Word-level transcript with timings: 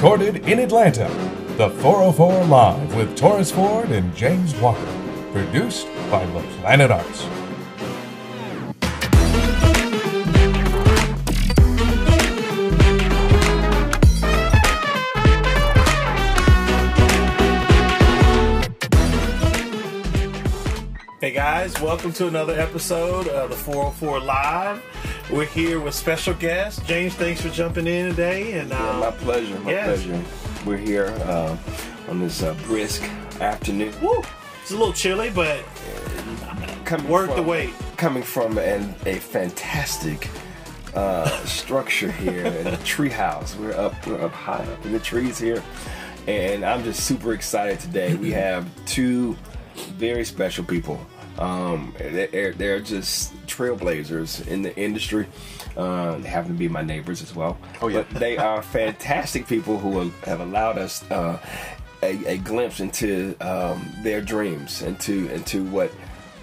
Recorded 0.00 0.48
in 0.48 0.58
Atlanta, 0.60 1.08
the 1.58 1.68
404 1.68 2.44
Live 2.44 2.96
with 2.96 3.14
Taurus 3.18 3.52
Ford 3.52 3.90
and 3.90 4.16
James 4.16 4.54
Walker. 4.54 4.80
Produced 5.30 5.86
by 6.10 6.24
The 6.24 6.40
Planet 6.62 6.90
Arts. 6.90 7.26
Hey 21.20 21.32
guys, 21.32 21.78
welcome 21.82 22.14
to 22.14 22.26
another 22.26 22.58
episode 22.58 23.28
of 23.28 23.50
the 23.50 23.56
404 23.56 24.20
Live. 24.20 24.82
We're 25.32 25.44
here 25.46 25.78
with 25.80 25.94
special 25.94 26.34
guest 26.34 26.84
James. 26.86 27.14
Thanks 27.14 27.40
for 27.40 27.50
jumping 27.50 27.86
in 27.86 28.10
today. 28.10 28.58
And 28.58 28.70
Yeah, 28.70 28.90
uh, 28.90 28.98
my 28.98 29.10
pleasure. 29.12 29.58
My 29.60 29.70
yes. 29.70 30.02
pleasure. 30.02 30.24
We're 30.66 30.76
here 30.76 31.06
uh, 31.24 31.56
on 32.08 32.18
this 32.20 32.42
uh, 32.42 32.54
brisk 32.66 33.02
afternoon. 33.40 33.94
woo, 34.02 34.22
it's 34.60 34.72
a 34.72 34.76
little 34.76 34.92
chilly, 34.92 35.30
but 35.30 35.64
Coming 36.84 37.08
worth 37.08 37.34
the 37.36 37.42
wait. 37.42 37.70
Coming 37.96 38.24
from 38.24 38.58
an, 38.58 38.94
a 39.06 39.14
fantastic 39.14 40.28
uh, 40.94 41.28
structure 41.44 42.10
here 42.10 42.44
in 42.46 42.66
a 42.66 42.76
tree 42.78 43.08
house. 43.08 43.54
We're 43.54 43.74
up. 43.74 43.94
We're 44.08 44.20
up 44.20 44.32
high 44.32 44.64
up 44.64 44.84
in 44.84 44.90
the 44.90 44.98
trees 44.98 45.38
here, 45.38 45.62
and 46.26 46.64
I'm 46.64 46.82
just 46.82 47.04
super 47.04 47.32
excited 47.32 47.78
today. 47.78 48.14
We 48.16 48.32
have 48.32 48.68
two 48.86 49.36
very 49.96 50.24
special 50.24 50.64
people. 50.64 51.00
Um, 51.38 51.94
they're, 51.98 52.52
they're 52.52 52.80
just 52.80 53.34
trailblazers 53.46 54.46
in 54.46 54.62
the 54.62 54.76
industry. 54.76 55.26
Uh, 55.76 56.18
they 56.18 56.28
happen 56.28 56.52
to 56.52 56.58
be 56.58 56.68
my 56.68 56.82
neighbors 56.82 57.22
as 57.22 57.34
well. 57.34 57.56
Oh, 57.80 57.88
yeah. 57.88 58.04
But 58.10 58.20
they 58.20 58.36
are 58.36 58.62
fantastic 58.62 59.46
people 59.46 59.78
who 59.78 59.98
have- 60.00 60.24
have 60.24 60.40
allowed 60.40 60.78
us 60.78 61.08
uh, 61.10 61.38
a, 62.02 62.24
a 62.34 62.36
glimpse 62.38 62.80
into 62.80 63.36
um, 63.40 63.86
their 64.02 64.20
dreams, 64.20 64.82
into 64.82 65.30
into 65.32 65.64
what 65.70 65.90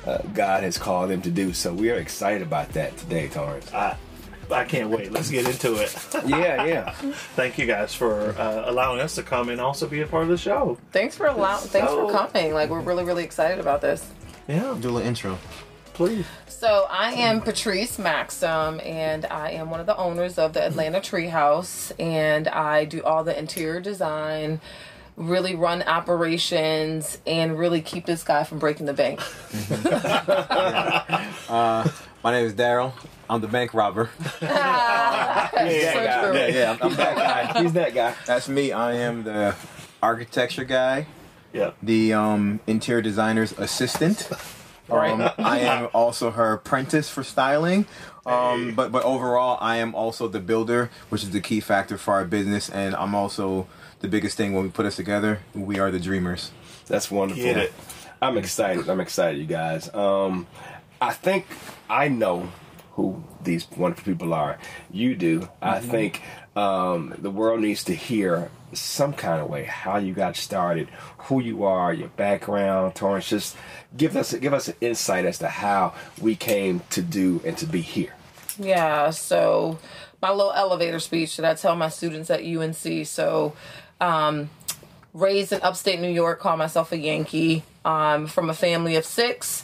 uh, 0.05 0.19
God 0.33 0.63
has 0.63 0.77
called 0.77 1.09
them 1.09 1.21
to 1.23 1.29
do. 1.31 1.51
So 1.53 1.73
we 1.73 1.91
are 1.91 1.95
excited 1.97 2.41
about 2.41 2.69
that 2.73 2.95
today, 2.97 3.27
Torrance. 3.27 3.71
I, 3.73 3.97
I 4.49 4.63
can't 4.63 4.89
wait. 4.89 5.11
Let's 5.11 5.29
get 5.29 5.45
into 5.47 5.75
it. 5.75 5.93
yeah, 6.25 6.63
yeah. 6.63 6.91
Thank 7.35 7.57
you 7.57 7.65
guys 7.65 7.93
for 7.93 8.29
uh, 8.39 8.63
allowing 8.69 9.01
us 9.01 9.15
to 9.15 9.23
come 9.23 9.49
and 9.49 9.59
also 9.59 9.87
be 9.87 10.01
a 10.01 10.07
part 10.07 10.23
of 10.23 10.29
the 10.29 10.37
show. 10.37 10.77
Thanks 10.93 11.17
for 11.17 11.25
allowing. 11.25 11.67
Thanks 11.67 11.91
for 11.91 12.09
coming. 12.11 12.53
Like 12.53 12.69
we're 12.69 12.79
really, 12.79 13.03
really 13.03 13.25
excited 13.25 13.59
about 13.59 13.81
this. 13.81 14.09
Yeah, 14.47 14.61
Do 14.79 14.89
a 14.89 14.91
little 14.91 14.97
intro. 14.99 15.37
please. 15.93 16.25
So 16.47 16.85
I 16.89 17.13
am 17.13 17.41
Patrice 17.41 17.97
Maxam, 17.97 18.83
and 18.85 19.25
I 19.25 19.51
am 19.51 19.69
one 19.69 19.79
of 19.79 19.85
the 19.85 19.95
owners 19.97 20.37
of 20.37 20.53
the 20.53 20.63
Atlanta 20.65 20.99
Treehouse, 20.99 21.91
and 21.99 22.47
I 22.47 22.85
do 22.85 23.03
all 23.03 23.23
the 23.23 23.37
interior 23.37 23.79
design, 23.79 24.59
really 25.15 25.55
run 25.55 25.83
operations, 25.83 27.17
and 27.27 27.57
really 27.59 27.81
keep 27.81 28.05
this 28.05 28.23
guy 28.23 28.43
from 28.43 28.59
breaking 28.59 28.85
the 28.85 28.93
bank. 28.93 29.19
Uh, 31.49 31.87
my 32.25 32.31
name 32.33 32.45
is 32.45 32.53
Darrel. 32.53 32.93
I'm 33.29 33.39
the 33.39 33.47
bank 33.47 33.73
robber. 33.73 34.09
So 34.39 34.41
true. 34.41 36.37
yeah, 36.39 36.77
I'm, 36.81 36.91
I'm 36.91 36.95
that 36.97 37.15
guy. 37.15 37.61
He's 37.61 37.73
that 37.73 37.93
guy. 37.93 38.13
That's 38.25 38.47
me. 38.49 38.71
I 38.73 38.93
am 38.95 39.23
the 39.23 39.55
architecture 40.03 40.65
guy, 40.65 41.07
Yeah. 41.57 41.71
the 41.81 42.13
um, 42.13 42.59
interior 42.67 43.01
designer's 43.01 43.51
assistant. 43.53 44.29
Um, 44.89 45.29
I 45.37 45.59
am 45.59 45.89
also 45.93 46.31
her 46.31 46.53
apprentice 46.53 47.09
for 47.09 47.21
styling. 47.21 47.85
Um, 48.25 48.73
but 48.73 48.91
but 48.91 49.03
overall, 49.03 49.57
I 49.59 49.77
am 49.77 49.93
also 49.93 50.29
the 50.29 50.39
builder, 50.39 50.89
which 51.09 51.23
is 51.23 51.31
the 51.31 51.41
key 51.41 51.59
factor 51.59 51.97
for 51.97 52.13
our 52.13 52.23
business, 52.23 52.69
and 52.69 52.95
I'm 52.95 53.13
also 53.13 53.67
the 53.99 54.07
biggest 54.07 54.37
thing 54.37 54.53
when 54.53 54.63
we 54.63 54.69
put 54.69 54.85
us 54.85 54.95
together. 54.95 55.39
We 55.53 55.79
are 55.79 55.91
the 55.91 55.99
dreamers. 55.99 56.51
That's 56.87 57.11
wonderful. 57.11 57.43
Get 57.43 57.57
it. 57.57 57.73
I'm 58.21 58.37
excited. 58.37 58.89
I'm 58.89 58.99
excited, 59.01 59.39
you 59.39 59.45
guys. 59.45 59.93
Um, 59.93 60.47
I 61.01 61.11
think 61.11 61.45
I 61.89 62.07
know 62.07 62.49
who 62.93 63.23
these 63.43 63.69
wonderful 63.77 64.05
people 64.13 64.33
are. 64.33 64.57
You 64.89 65.15
do. 65.15 65.49
I 65.61 65.79
think 65.79 66.21
um, 66.57 67.13
the 67.19 67.29
world 67.29 67.61
needs 67.61 67.83
to 67.83 67.93
hear 67.93 68.49
some 68.73 69.13
kind 69.13 69.39
of 69.39 69.47
way 69.47 69.63
how 69.63 69.97
you 69.97 70.13
got 70.13 70.35
started, 70.35 70.89
who 71.19 71.39
you 71.39 71.63
are, 71.65 71.93
your 71.93 72.07
background. 72.09 72.95
Torrance, 72.95 73.29
just 73.29 73.55
give 73.95 74.17
us 74.17 74.33
give 74.33 74.53
us 74.53 74.67
an 74.67 74.73
insight 74.81 75.25
as 75.25 75.37
to 75.39 75.47
how 75.47 75.93
we 76.19 76.35
came 76.35 76.81
to 76.89 77.03
do 77.03 77.41
and 77.45 77.55
to 77.59 77.67
be 77.67 77.81
here. 77.81 78.13
Yeah, 78.57 79.11
so 79.11 79.77
my 80.19 80.31
little 80.31 80.51
elevator 80.51 80.99
speech 80.99 81.37
that 81.37 81.45
I 81.45 81.53
tell 81.53 81.75
my 81.75 81.89
students 81.89 82.31
at 82.31 82.43
UNC. 82.43 83.05
So, 83.05 83.53
um, 84.01 84.49
raised 85.13 85.53
in 85.53 85.61
upstate 85.61 85.99
New 85.99 86.09
York, 86.09 86.39
call 86.39 86.57
myself 86.57 86.91
a 86.91 86.97
Yankee. 86.97 87.63
Um, 87.85 88.27
from 88.27 88.49
a 88.49 88.53
family 88.53 88.97
of 88.97 89.05
six. 89.05 89.63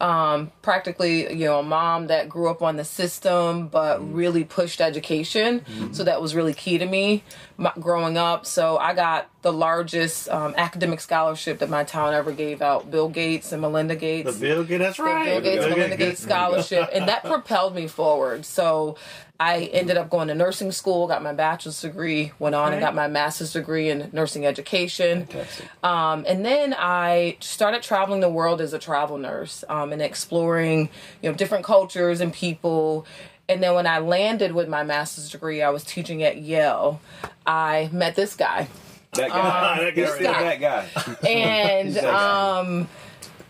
Um, 0.00 0.50
practically, 0.60 1.32
you 1.32 1.46
know, 1.46 1.60
a 1.60 1.62
mom 1.62 2.08
that 2.08 2.28
grew 2.28 2.50
up 2.50 2.62
on 2.62 2.76
the 2.76 2.84
system, 2.84 3.68
but 3.68 4.00
really 4.12 4.44
pushed 4.44 4.80
education. 4.80 5.64
So 5.92 6.04
that 6.04 6.20
was 6.20 6.34
really 6.34 6.52
key 6.52 6.78
to 6.78 6.86
me 6.86 7.22
my, 7.56 7.72
growing 7.78 8.18
up. 8.18 8.46
So 8.46 8.76
I 8.76 8.94
got 8.94 9.28
the 9.42 9.52
largest 9.52 10.28
um, 10.28 10.54
academic 10.56 11.00
scholarship 11.00 11.58
that 11.58 11.70
my 11.70 11.84
town 11.84 12.14
ever 12.14 12.32
gave 12.32 12.62
out. 12.62 12.90
Bill 12.90 13.08
Gates 13.08 13.52
and 13.52 13.62
Melinda 13.62 13.96
gates 13.96 14.34
The. 14.34 14.40
Bill 14.40 14.64
Gates, 14.64 14.82
that's 14.82 14.98
right. 14.98 15.24
Bill 15.24 15.40
Gates, 15.40 15.64
Bill 15.64 15.76
Melinda 15.76 15.96
Gates. 15.96 16.10
Gates 16.10 16.22
scholarship, 16.22 16.88
and 16.92 17.08
that 17.08 17.24
propelled 17.24 17.74
me 17.74 17.86
forward. 17.86 18.44
So 18.44 18.96
I 19.40 19.62
ended 19.72 19.96
up 19.96 20.10
going 20.10 20.28
to 20.28 20.34
nursing 20.34 20.70
school, 20.70 21.08
got 21.08 21.22
my 21.22 21.32
bachelor's 21.32 21.80
degree, 21.80 22.30
went 22.38 22.54
on 22.54 22.72
and 22.72 22.80
got 22.80 22.94
my 22.94 23.08
master's 23.08 23.52
degree 23.52 23.90
in 23.90 24.08
nursing 24.12 24.46
education. 24.46 25.26
Fantastic. 25.26 25.66
Um, 25.84 26.24
and 26.28 26.44
then 26.44 26.74
I 26.78 27.36
started 27.40 27.82
traveling 27.82 28.20
the 28.20 28.28
world 28.28 28.60
as 28.60 28.72
a 28.72 28.78
travel 28.78 29.18
nurse 29.18 29.64
um, 29.68 29.92
and 29.92 30.00
exploring, 30.00 30.88
you 31.20 31.30
know, 31.30 31.36
different 31.36 31.64
cultures 31.64 32.20
and 32.20 32.32
people. 32.32 33.06
And 33.48 33.60
then 33.60 33.74
when 33.74 33.88
I 33.88 33.98
landed 33.98 34.52
with 34.52 34.68
my 34.68 34.84
master's 34.84 35.28
degree, 35.30 35.62
I 35.62 35.70
was 35.70 35.82
teaching 35.84 36.22
at 36.22 36.38
Yale. 36.38 37.00
I 37.44 37.90
met 37.92 38.14
this 38.14 38.36
guy, 38.36 38.68
That 39.14 39.30
guy. 39.30 39.80
that 39.84 39.94
guy 39.96 40.00
He's 40.00 40.08
right 40.10 40.14
still 40.14 40.32
that 40.32 40.60
guy. 40.60 41.28
and 41.28 41.94
that 41.94 42.04
guy. 42.04 42.58
um, 42.60 42.88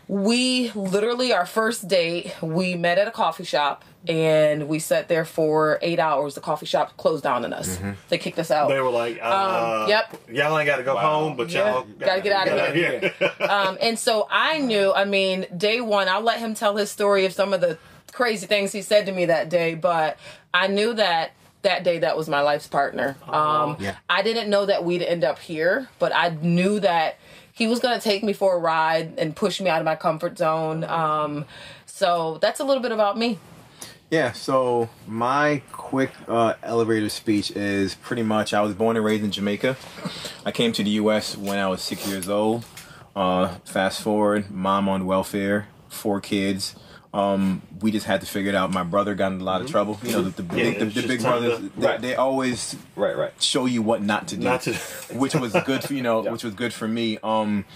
we 0.08 0.70
literally 0.74 1.32
our 1.32 1.46
first 1.46 1.88
date 1.88 2.34
we 2.42 2.74
met 2.74 2.98
at 2.98 3.06
a 3.08 3.10
coffee 3.10 3.44
shop 3.44 3.84
and 4.08 4.68
we 4.68 4.78
sat 4.78 5.08
there 5.08 5.24
for 5.24 5.78
eight 5.82 5.98
hours. 5.98 6.34
The 6.34 6.40
coffee 6.40 6.66
shop 6.66 6.96
closed 6.96 7.24
down 7.24 7.44
on 7.44 7.52
us. 7.52 7.78
They 8.08 8.18
kicked 8.18 8.38
us 8.38 8.50
out. 8.50 8.68
They 8.68 8.80
were 8.80 8.90
like, 8.90 9.18
uh, 9.22 9.82
Um, 9.84 9.88
yep. 9.88 10.14
y'all 10.30 10.58
ain't 10.58 10.66
got 10.66 10.76
to 10.76 10.82
go 10.82 10.96
home, 10.96 11.36
but 11.36 11.48
Yeah. 11.50 11.72
y'all 11.72 11.86
Gotta 11.98 12.20
get 12.20 12.32
out 12.32 12.48
of 12.48 12.74
here. 12.74 13.12
um, 13.40 13.78
and 13.80 13.98
so 13.98 14.26
i 14.30 14.58
knew 14.58 14.92
i 14.92 15.04
mean 15.04 15.46
day 15.56 15.80
one 15.80 16.08
i'll 16.08 16.20
let 16.20 16.38
him 16.38 16.54
tell 16.54 16.76
his 16.76 16.90
story 16.90 17.24
of 17.26 17.32
some 17.32 17.52
of 17.52 17.60
the 17.60 17.78
crazy 18.12 18.46
things 18.46 18.72
he 18.72 18.82
said 18.82 19.06
to 19.06 19.12
me 19.12 19.24
that 19.26 19.48
day 19.48 19.74
but 19.74 20.18
i 20.52 20.66
knew 20.66 20.92
that 20.94 21.32
that 21.62 21.82
day 21.84 21.98
that 22.00 22.16
was 22.16 22.28
my 22.28 22.40
life's 22.42 22.66
partner. 22.66 23.16
Um, 23.28 23.76
Yeah. 23.80 23.96
i 24.08 24.22
didn't 24.22 24.50
know 24.50 24.66
that 24.66 24.84
we'd 24.84 25.02
end 25.02 25.24
up 25.24 25.38
here 25.38 25.88
but 25.98 26.14
i 26.14 26.28
knew 26.42 26.78
that 26.80 27.16
he 27.52 27.66
was 27.66 27.78
going 27.80 27.96
to 27.98 28.02
take 28.02 28.22
me 28.24 28.32
for 28.32 28.54
a 28.56 28.58
ride 28.58 29.14
and 29.18 29.34
push 29.34 29.60
me 29.60 29.70
out 29.70 29.78
of 29.80 29.84
my 29.84 29.94
comfort 29.94 30.36
zone. 30.36 30.82
Um, 30.82 31.44
so 31.86 32.38
that's 32.40 32.58
a 32.58 32.64
little 32.64 32.82
bit 32.82 32.90
about 32.90 33.16
me 33.16 33.38
Yeah, 34.14 34.30
so 34.30 34.90
my 35.08 35.60
quick 35.72 36.12
uh, 36.28 36.54
elevator 36.62 37.08
speech 37.08 37.50
is 37.50 37.96
pretty 37.96 38.22
much 38.22 38.54
I 38.54 38.60
was 38.60 38.72
born 38.72 38.94
and 38.96 39.04
raised 39.04 39.24
in 39.24 39.32
Jamaica. 39.32 39.76
I 40.46 40.52
came 40.52 40.72
to 40.74 40.84
the 40.84 40.90
U.S. 40.90 41.36
when 41.36 41.58
I 41.58 41.66
was 41.66 41.82
six 41.82 42.06
years 42.06 42.28
old. 42.28 42.64
Uh, 43.16 43.56
fast 43.64 44.02
forward, 44.02 44.52
mom 44.52 44.88
on 44.88 45.04
welfare, 45.04 45.66
four 45.88 46.20
kids. 46.20 46.76
Um, 47.14 47.62
we 47.80 47.92
just 47.92 48.06
had 48.06 48.20
to 48.22 48.26
figure 48.26 48.48
it 48.50 48.56
out. 48.56 48.72
My 48.72 48.82
brother 48.82 49.14
got 49.14 49.30
in 49.30 49.40
a 49.40 49.44
lot 49.44 49.60
of 49.60 49.70
trouble. 49.70 50.00
You 50.02 50.12
know, 50.12 50.22
the, 50.22 50.30
the, 50.30 50.42
Mm-hmm. 50.42 50.58
Yeah, 50.58 50.64
big, 50.64 50.78
the, 50.94 51.00
the 51.02 51.08
big 51.08 51.20
brothers, 51.22 51.58
to- 51.58 51.68
they, 51.80 51.86
Right. 51.86 52.00
they 52.00 52.14
always 52.16 52.74
Right, 52.96 53.16
right. 53.16 53.32
show 53.40 53.66
you 53.66 53.82
what 53.82 54.02
not 54.02 54.26
to 54.28 54.36
do, 54.36 54.42
Not 54.42 54.62
to- 54.62 54.72
which 55.12 55.34
was 55.36 55.52
good 55.64 55.84
for 55.84 55.94
you 55.94 56.02
know, 56.02 56.24
Yeah. 56.24 56.32
which 56.32 56.42
was 56.42 56.54
good 56.54 56.72
for 56.74 56.88
me. 56.88 57.18
Um, 57.22 57.66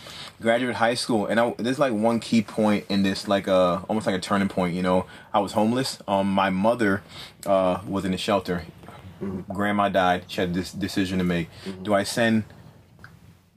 graduate 0.40 0.74
high 0.74 0.94
school, 0.94 1.26
and 1.26 1.38
I, 1.38 1.54
there's 1.56 1.78
like 1.78 1.92
one 1.92 2.18
key 2.18 2.42
point 2.42 2.84
in 2.88 3.04
this, 3.04 3.28
like 3.28 3.46
a 3.46 3.84
almost 3.88 4.06
like 4.06 4.16
a 4.16 4.20
turning 4.20 4.48
point. 4.48 4.74
You 4.74 4.82
know, 4.82 5.06
I 5.32 5.38
was 5.38 5.52
homeless. 5.52 6.00
Um, 6.08 6.32
my 6.32 6.50
mother 6.50 7.02
uh, 7.46 7.78
was 7.86 8.04
in 8.04 8.12
a 8.12 8.18
shelter. 8.18 8.64
Grandma 9.52 9.88
died. 9.88 10.24
She 10.28 10.40
had 10.40 10.54
this 10.54 10.72
decision 10.72 11.18
to 11.18 11.24
make: 11.24 11.48
Do 11.82 11.94
I 11.94 12.02
send 12.02 12.42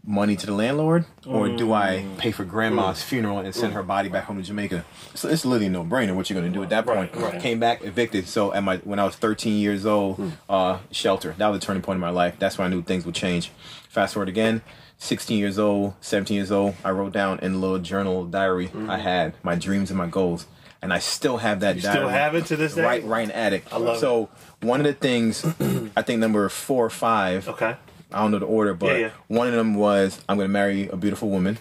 money 0.03 0.36
to 0.36 0.45
the 0.45 0.53
landlord, 0.53 1.06
or 1.27 1.50
do 1.50 1.74
I 1.74 2.03
mm. 2.06 2.18
pay 2.18 2.31
for 2.31 2.44
grandma's 2.44 3.00
mm. 3.00 3.03
funeral 3.03 3.39
and 3.39 3.53
send 3.53 3.74
her 3.74 3.83
body 3.83 4.09
back 4.09 4.25
home 4.25 4.38
to 4.38 4.44
Jamaica? 4.44 4.86
So 5.13 5.30
it's 5.30 5.45
literally 5.45 5.69
no 5.69 5.83
brainer. 5.83 6.15
What 6.15 6.30
you're 6.30 6.39
gonna 6.39 6.51
do 6.51 6.63
at 6.63 6.69
that 6.69 6.86
point? 6.86 7.15
Right, 7.15 7.33
right. 7.33 7.42
Came 7.42 7.59
back 7.59 7.83
evicted. 7.83 8.27
So 8.27 8.53
at 8.53 8.63
my 8.63 8.77
when 8.77 9.00
I 9.00 9.06
was 9.06 9.15
13 9.15 9.59
years 9.59 9.86
old, 9.86 10.18
mm. 10.18 10.31
uh, 10.50 10.80
shelter. 10.92 11.36
That 11.38 11.48
was 11.48 11.57
a 11.57 11.62
turning 11.62 11.83
point 11.83 11.98
in 11.98 12.01
my 12.01 12.09
life. 12.09 12.36
That's 12.39 12.57
when 12.57 12.65
I 12.68 12.69
knew 12.75 12.81
things 12.81 13.06
would 13.06 13.15
change. 13.15 13.51
Fast 13.89 14.13
forward 14.13 14.30
again. 14.30 14.62
16 15.01 15.39
years 15.39 15.57
old, 15.57 15.95
17 16.01 16.36
years 16.36 16.51
old, 16.51 16.75
I 16.86 16.92
wrote 16.92 17.12
down 17.12 17.39
in 17.39 17.56
a 17.56 17.57
little 17.57 17.80
journal 17.80 18.24
diary 18.24 18.69
I 18.88 19.00
had 19.00 19.33
my 19.42 19.56
dreams 19.56 19.89
and 19.89 19.98
my 19.98 20.06
goals. 20.06 20.45
And 20.80 20.94
I 20.94 21.00
still 21.00 21.38
have 21.38 21.59
that 21.62 21.75
You 21.75 21.81
diary. 21.81 21.98
still 21.98 22.09
have 22.09 22.36
it 22.36 22.45
to 22.48 22.56
this 22.56 22.75
day? 22.75 22.83
Right, 22.83 23.03
right 23.03 23.24
in 23.24 23.30
the 23.30 23.38
attic. 23.38 23.65
I 23.71 23.77
love 23.77 23.98
so 23.98 24.30
one 24.62 24.80
of 24.80 24.86
the 24.86 24.94
things, 24.94 25.44
I 25.98 26.03
think 26.03 26.19
number 26.19 26.48
four 26.50 26.86
or 26.86 26.89
five, 26.92 27.48
Okay. 27.48 27.75
I 28.13 28.21
don't 28.21 28.31
know 28.31 28.39
the 28.39 28.45
order, 28.45 28.73
but 28.73 28.93
Yeah, 28.93 28.97
yeah. 29.07 29.11
one 29.27 29.47
of 29.47 29.53
them 29.53 29.75
was 29.75 30.19
I'm 30.27 30.37
gonna 30.37 30.49
marry 30.49 30.87
a 30.87 30.97
beautiful 30.97 31.29
woman. 31.29 31.57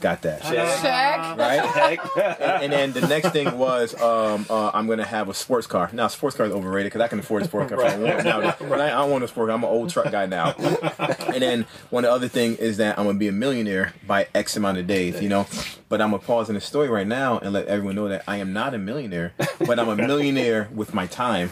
Got 0.00 0.22
that. 0.22 0.42
Check. 0.42 1.36
Right? 1.36 1.98
and, 2.40 2.72
and 2.72 2.72
then 2.72 2.92
the 2.92 3.08
next 3.08 3.30
thing 3.30 3.58
was 3.58 4.00
um, 4.00 4.46
uh, 4.48 4.70
I'm 4.72 4.86
gonna 4.86 5.04
have 5.04 5.28
a 5.28 5.34
sports 5.34 5.66
car. 5.66 5.90
Now 5.92 6.06
sports 6.06 6.36
car 6.36 6.46
is 6.46 6.52
overrated 6.52 6.92
because 6.92 7.04
I 7.04 7.08
can 7.08 7.18
afford 7.18 7.42
a 7.42 7.46
sports 7.46 7.72
car 7.72 7.84
if 7.84 7.94
I 7.94 7.98
want 7.98 8.24
now. 8.24 8.54
But 8.60 8.80
I, 8.80 8.86
I 8.86 8.90
don't 8.90 9.10
want 9.10 9.24
a 9.24 9.28
sports 9.28 9.48
car. 9.48 9.56
I'm 9.56 9.64
an 9.64 9.70
old 9.70 9.90
truck 9.90 10.12
guy 10.12 10.26
now. 10.26 10.52
and 10.98 11.42
then 11.42 11.66
one 11.90 12.04
of 12.04 12.10
the 12.10 12.14
other 12.14 12.28
thing 12.28 12.54
is 12.56 12.76
that 12.76 12.96
I'm 12.96 13.06
gonna 13.06 13.18
be 13.18 13.26
a 13.26 13.32
millionaire 13.32 13.92
by 14.06 14.28
X 14.36 14.56
amount 14.56 14.78
of 14.78 14.86
days. 14.86 15.20
You 15.20 15.30
know, 15.30 15.48
but 15.88 16.00
I'm 16.00 16.10
gonna 16.12 16.22
pause 16.22 16.48
in 16.48 16.54
the 16.54 16.60
story 16.60 16.88
right 16.88 17.06
now 17.06 17.38
and 17.40 17.52
let 17.52 17.66
everyone 17.66 17.96
know 17.96 18.06
that 18.08 18.22
I 18.28 18.36
am 18.36 18.52
not 18.52 18.74
a 18.74 18.78
millionaire, 18.78 19.32
but 19.66 19.80
I'm 19.80 19.88
a 19.88 19.96
millionaire 19.96 20.68
with 20.72 20.94
my 20.94 21.06
time. 21.08 21.50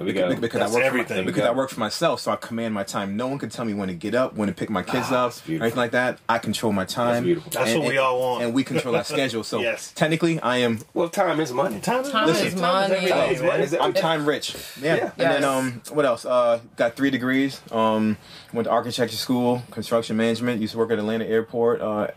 We 0.00 0.12
go. 0.12 0.28
Because, 0.28 0.40
because 0.40 0.60
I 0.70 0.74
work 0.74 0.84
everything. 0.84 1.18
For, 1.18 1.24
because 1.24 1.42
I 1.44 1.50
work 1.50 1.70
for 1.70 1.80
myself, 1.80 2.20
so 2.20 2.30
I 2.30 2.36
command 2.36 2.72
my 2.72 2.84
time. 2.84 3.16
No 3.16 3.26
one 3.26 3.38
can 3.38 3.48
tell 3.50 3.64
me 3.64 3.74
when 3.74 3.88
to 3.88 3.94
get 3.94 4.14
up, 4.14 4.34
when 4.34 4.46
to 4.48 4.54
pick 4.54 4.70
my 4.70 4.82
kids 4.82 5.08
Ah, 5.10 5.26
up, 5.26 5.32
or 5.48 5.52
anything 5.52 5.74
like 5.76 5.90
that. 5.90 6.18
I 6.28 6.38
control 6.38 6.72
my 6.72 6.84
time. 6.84 7.24
beautiful. 7.24 7.50
That's 7.50 7.74
what 7.74 7.88
we 7.88 7.98
all 7.98 8.20
want. 8.20 8.44
and 8.44 8.54
we 8.54 8.62
control 8.62 8.94
our 8.94 9.02
schedule. 9.04 9.42
So 9.42 9.60
Yes. 9.68 9.92
technically, 9.92 10.38
I 10.40 10.58
am 10.58 10.78
Well, 10.94 11.08
time 11.08 11.40
is 11.40 11.52
money. 11.52 11.80
Time 11.80 12.02
is 12.04 12.10
Time 12.10 12.28
money. 12.28 12.38
is 12.46 12.54
Time 12.54 12.62
money. 12.62 12.94
everything, 12.94 13.08
Time 13.10 13.46
man. 13.48 13.60
is 13.60 13.72
money. 13.72 13.82
I'm 13.84 13.92
time 13.92 14.24
rich. 14.26 14.54
Yeah. 14.80 14.94
Yeah. 14.96 15.04
And 15.18 15.30
then 15.32 15.44
um, 15.44 15.82
what 15.90 16.04
else? 16.04 16.24
Uh, 16.24 16.60
got 16.76 16.94
three 16.94 17.10
degrees. 17.10 17.60
Um, 17.72 18.16
went 18.52 18.66
to 18.66 18.70
architecture 18.70 19.16
school, 19.16 19.62
construction 19.72 20.16
management. 20.16 20.60
Used 20.60 20.72
to 20.72 20.78
work 20.78 20.90
at 20.92 20.98
Atlanta 20.98 21.26
Airport. 21.26 21.80
Uh, 21.80 22.08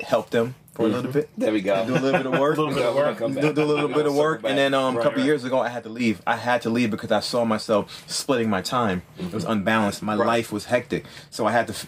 helped 0.00 0.30
them 0.30 0.54
for 0.74 0.84
a 0.84 0.88
little 0.88 1.10
bit. 1.10 1.30
There 1.38 1.52
we 1.52 1.60
go. 1.62 1.86
Do 1.86 1.94
a 1.94 1.98
little 1.98 2.12
bit 2.22 2.26
of 2.26 2.38
work. 2.38 2.56
A 2.58 2.62
little 2.62 2.74
bit 2.74 2.84
of 2.86 2.94
work. 2.94 3.18
do, 3.18 3.52
do 3.54 3.62
a 3.62 3.64
little 3.64 3.88
bit 3.88 4.06
of 4.06 4.14
work, 4.14 4.42
and 4.44 4.58
then 4.58 4.74
um, 4.74 4.94
a 4.94 4.98
Right, 4.98 5.02
couple 5.04 5.18
right. 5.20 5.26
years 5.26 5.44
ago, 5.44 5.58
I 5.60 5.68
had 5.68 5.82
to 5.84 5.88
leave. 5.88 6.20
I 6.26 6.36
had 6.36 6.62
to 6.62 6.70
leave 6.70 6.90
because 6.90 7.10
I 7.10 7.20
saw 7.20 7.44
myself 7.44 8.04
splitting 8.06 8.50
my 8.50 8.60
time. 8.62 9.02
It 9.18 9.32
was 9.32 9.44
unbalanced. 9.44 10.02
My 10.02 10.14
Right. 10.16 10.26
life 10.26 10.52
was 10.52 10.66
hectic, 10.66 11.06
so 11.30 11.46
I 11.46 11.52
had 11.52 11.66
to. 11.68 11.72
F- 11.72 11.86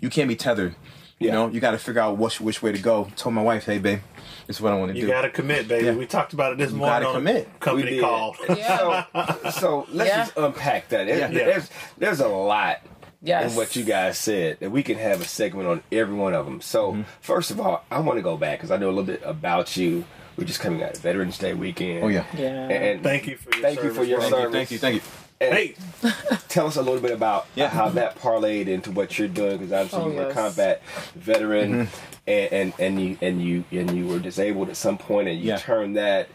you 0.00 0.10
can't 0.10 0.28
be 0.28 0.34
tethered. 0.36 0.74
You 1.20 1.28
Yeah. 1.28 1.34
know, 1.34 1.48
you 1.48 1.60
got 1.60 1.70
to 1.70 1.78
figure 1.78 2.00
out 2.00 2.18
which 2.18 2.40
which 2.40 2.60
way 2.62 2.72
to 2.72 2.78
go. 2.80 3.06
Told 3.14 3.36
my 3.36 3.42
wife, 3.42 3.66
"Hey, 3.66 3.78
babe, 3.78 4.00
this 4.48 4.56
is 4.56 4.60
what 4.62 4.72
I 4.72 4.76
want 4.76 4.90
to 4.90 4.96
You 4.96 5.02
do." 5.02 5.06
You 5.06 5.12
gotta 5.12 5.30
commit, 5.30 5.68
baby. 5.68 5.86
Yeah. 5.86 5.94
We 5.94 6.06
talked 6.06 6.32
about 6.32 6.52
it 6.52 6.58
this 6.58 6.72
You 6.72 6.78
morning 6.78 7.02
gotta 7.02 7.14
commit. 7.14 7.48
a 7.54 7.58
company 7.60 7.84
We 7.84 7.90
did. 7.98 8.00
call. 8.02 8.34
Yeah. 8.48 9.04
So, 9.44 9.50
so 9.50 9.86
let's 9.92 10.10
Yeah. 10.10 10.16
just 10.24 10.36
unpack 10.36 10.88
that. 10.88 11.06
There- 11.06 11.18
Yeah. 11.18 11.28
There's 11.28 11.70
there's 11.98 12.18
a 12.18 12.26
lot 12.26 12.78
Yes. 13.22 13.52
in 13.52 13.56
what 13.56 13.76
you 13.76 13.84
guys 13.84 14.18
said 14.18 14.58
that 14.60 14.70
we 14.70 14.82
can 14.82 14.98
have 14.98 15.20
a 15.20 15.24
segment 15.24 15.68
on 15.68 15.82
every 15.92 16.14
one 16.14 16.34
of 16.34 16.44
them. 16.44 16.60
So 16.60 16.92
Mm-hmm. 16.92 17.02
first 17.20 17.50
of 17.50 17.60
all, 17.60 17.84
I 17.90 18.00
want 18.00 18.18
to 18.18 18.22
go 18.22 18.36
back 18.36 18.58
because 18.58 18.70
I 18.70 18.76
know 18.78 18.86
a 18.88 18.94
little 18.94 19.04
bit 19.04 19.22
about 19.24 19.76
you. 19.76 20.04
We're 20.36 20.44
just 20.44 20.60
coming 20.60 20.82
out 20.82 20.96
of 20.96 21.02
Veterans 21.02 21.38
Day 21.38 21.52
weekend. 21.54 22.02
Oh, 22.04 22.08
yeah. 22.08 22.24
Yeah. 22.36 22.68
And 22.68 23.02
Thank 23.02 23.26
you 23.28 23.36
for 23.36 23.52
your 23.54 23.62
Thank 23.62 23.82
you 23.82 23.90
for 23.90 23.94
service, 24.04 24.08
your 24.08 24.18
bro. 24.30 24.50
Thank 24.50 24.70
you, 24.70 24.78
service. 24.78 24.80
thank 24.80 24.94
you, 24.94 25.00
thank 25.00 25.74
you. 25.74 25.76
and 26.02 26.32
Hey, 26.32 26.38
tell 26.48 26.66
us 26.66 26.76
a 26.76 26.82
little 26.82 27.00
bit 27.00 27.10
about 27.12 27.46
Yeah. 27.54 27.68
how 27.68 27.90
that 27.90 28.18
parlayed 28.18 28.66
into 28.66 28.90
what 28.90 29.18
you're 29.18 29.28
doing 29.28 29.58
because 29.58 29.72
obviously 29.72 30.00
Oh, 30.00 30.08
you 30.10 30.16
were 30.16 30.30
a 30.30 30.32
combat 30.32 30.82
veteran 31.14 31.72
Mm-hmm. 31.86 31.94
and, 32.26 32.52
and 32.52 32.72
and 32.80 33.00
you 33.00 33.18
and 33.20 33.42
you 33.42 33.64
and 33.72 33.96
you 33.96 34.06
were 34.06 34.18
disabled 34.18 34.68
at 34.70 34.76
some 34.76 34.96
point 34.98 35.28
and 35.28 35.38
you 35.38 35.48
Yeah. 35.48 35.58
turned 35.58 35.96
that 35.96 36.28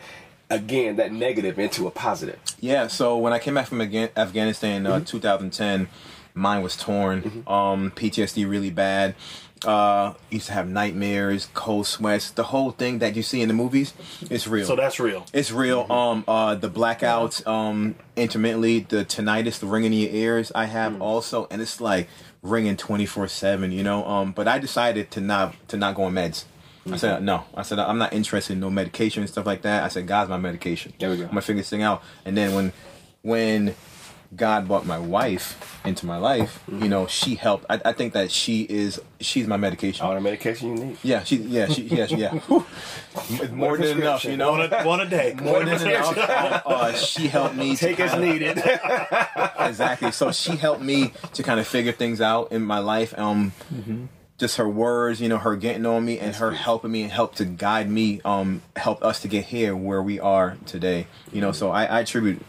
again 0.50 0.96
that 0.98 1.12
negative 1.12 1.58
into 1.60 1.88
a 1.88 1.92
positive. 1.92 2.40
Yeah, 2.60 2.88
so 2.88 3.18
when 3.18 3.34
I 3.34 3.40
came 3.40 3.56
back 3.56 3.68
from 3.68 3.80
Afga- 3.80 4.12
Afghanistan 4.16 4.86
in 4.86 4.88
uh, 4.92 5.00
2010, 5.02 5.88
mine 6.38 6.62
was 6.62 6.78
torn. 6.78 7.44
Um, 7.48 7.92
PTSD 7.92 8.50
really 8.50 8.70
bad. 8.70 9.16
Uh, 9.66 10.14
used 10.30 10.46
to 10.48 10.54
have 10.54 10.70
nightmares, 10.70 11.50
cold 11.56 11.88
sweats, 11.88 12.30
the 12.30 12.44
whole 12.44 12.70
thing 12.70 13.00
that 13.00 13.16
you 13.16 13.24
see 13.24 13.42
in 13.42 13.48
the 13.48 13.56
movies. 13.56 13.92
It's 14.30 14.48
real. 14.48 14.68
so 14.68 14.76
that's 14.76 15.00
real. 15.00 15.26
It's 15.34 15.52
real. 15.52 15.92
Um, 15.92 16.24
uh, 16.28 16.54
the 16.54 16.70
blackouts, 16.70 17.46
um, 17.48 17.96
intermittently, 18.16 18.82
the 18.82 19.04
tinnitus, 19.04 19.58
the 19.60 19.66
ringing 19.66 19.94
in 19.94 20.00
your 20.00 20.12
ears. 20.12 20.52
I 20.54 20.66
have 20.66 21.02
also, 21.02 21.48
and 21.50 21.60
it's 21.60 21.82
like 21.82 22.08
ringing 22.44 22.78
twenty 22.78 23.08
four 23.08 23.28
seven. 23.28 23.72
You 23.72 23.84
know. 23.84 24.06
Um, 24.06 24.32
but 24.32 24.48
I 24.48 24.60
decided 24.60 25.10
to 25.12 25.22
not 25.22 25.56
to 25.70 25.78
not 25.78 25.96
go 25.96 26.04
on 26.04 26.14
meds. 26.14 26.46
I 26.90 26.98
said 26.98 27.24
no. 27.24 27.44
I 27.56 27.64
said 27.64 27.80
I'm 27.80 27.98
not 27.98 28.14
interested 28.14 28.54
in 28.54 28.60
no 28.60 28.70
medication 28.70 29.24
and 29.24 29.30
stuff 29.30 29.46
like 29.46 29.64
that. 29.64 29.84
I 29.84 29.88
said 29.88 30.08
God's 30.08 30.30
my 30.30 30.38
medication. 30.38 30.94
There 31.00 31.10
we 31.10 31.18
go. 31.18 31.24
I'm 31.24 31.30
gonna 31.30 31.42
figure 31.42 31.62
this 31.62 31.70
thing 31.70 31.82
out. 31.82 32.04
And 32.26 32.38
then 32.38 32.54
when 32.54 32.74
when 33.24 33.76
God 34.36 34.68
brought 34.68 34.86
my 34.86 35.00
wife 35.00 35.80
into 35.86 36.06
my 36.06 36.18
life, 36.18 36.62
you 36.68 36.90
know, 36.90 37.08
she 37.08 37.36
helped. 37.36 37.66
I, 37.70 37.80
I 37.86 37.94
think 37.94 38.14
that 38.14 38.30
she 38.30 38.64
is 38.64 39.00
she's 39.22 39.48
my 39.48 39.58
medication. 39.58 40.06
All 40.06 40.14
the 40.14 40.22
medication 40.22 40.78
you 40.78 40.86
need. 40.86 40.98
Yeah, 41.02 41.24
she 41.24 41.38
yeah 41.38 41.68
she 41.68 41.84
yeah 41.84 42.06
she, 42.08 42.16
yeah. 42.18 42.32
Whew. 42.48 42.66
More 43.52 43.78
than 43.78 43.98
enough, 44.00 44.26
you 44.26 44.36
know. 44.36 44.52
One 44.52 44.74
a, 44.74 44.84
one 44.84 45.00
a 45.00 45.06
day. 45.06 45.34
More 45.42 45.64
than 45.64 45.82
enough. 45.82 46.18
Uh, 46.68 46.94
she 46.94 47.28
helped 47.28 47.56
me 47.56 47.76
Take 47.76 48.00
as 48.00 48.20
needed. 48.20 48.58
exactly. 49.60 50.12
So 50.12 50.32
she 50.32 50.56
helped 50.56 50.82
me 50.82 51.14
to 51.34 51.44
kind 51.44 51.60
of 51.60 51.68
figure 51.68 51.92
things 51.92 52.20
out 52.20 52.52
in 52.52 52.64
my 52.64 52.80
life. 52.80 53.18
Um, 53.18 53.54
just 54.38 54.58
her 54.58 54.68
words, 54.68 55.22
you 55.22 55.30
know, 55.30 55.38
her 55.38 55.56
getting 55.56 55.86
on 55.86 56.06
me 56.06 56.20
and 56.20 56.36
her 56.36 56.52
helping 56.52 56.92
me 56.92 57.04
and 57.04 57.12
help 57.12 57.36
to 57.36 57.46
guide 57.46 57.90
me. 57.90 58.22
Um, 58.26 58.62
helped 58.76 59.04
us 59.04 59.22
to 59.22 59.28
get 59.28 59.46
here 59.46 59.76
where 59.76 60.02
we 60.02 60.20
are 60.20 60.58
today. 60.66 61.08
You 61.32 61.42
know, 61.42 61.52
so 61.52 61.72
I, 61.72 61.86
I 61.86 62.00
attribute 62.02 62.42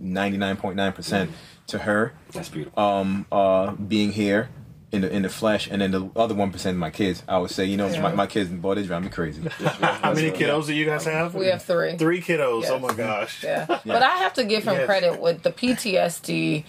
ninety 0.00 0.38
nine 0.38 0.56
point 0.56 0.76
nine 0.76 0.92
percent 0.92 1.30
to 1.68 1.78
her. 1.78 2.12
That's 2.32 2.48
beautiful. 2.48 2.82
Um, 2.82 3.26
uh, 3.30 3.72
being 3.72 4.12
here. 4.12 4.48
In 4.92 5.02
the, 5.02 5.14
in 5.14 5.22
the 5.22 5.28
flesh, 5.28 5.68
and 5.70 5.80
then 5.80 5.92
the 5.92 6.10
other 6.16 6.34
one 6.34 6.50
percent, 6.50 6.74
of 6.74 6.80
my 6.80 6.90
kids. 6.90 7.22
I 7.28 7.38
would 7.38 7.52
say, 7.52 7.64
you 7.64 7.76
know, 7.76 7.88
my, 8.00 8.12
my 8.12 8.26
kids, 8.26 8.50
boy, 8.50 8.74
they 8.74 8.82
drive 8.82 9.04
me 9.04 9.08
crazy. 9.08 9.40
How 9.48 10.12
many 10.12 10.32
kiddos 10.32 10.66
do 10.66 10.74
you 10.74 10.84
guys 10.84 11.04
have? 11.04 11.32
We 11.32 11.46
have 11.46 11.62
three. 11.62 11.96
Three 11.96 12.20
kiddos. 12.20 12.62
Yes. 12.62 12.70
Oh 12.72 12.80
my 12.80 12.92
gosh. 12.92 13.44
Yeah. 13.44 13.66
But 13.68 14.02
I 14.02 14.16
have 14.16 14.34
to 14.34 14.44
give 14.44 14.64
him 14.64 14.74
Yes. 14.74 14.86
credit 14.86 15.20
with 15.20 15.44
the 15.44 15.52
PTSD. 15.52 16.64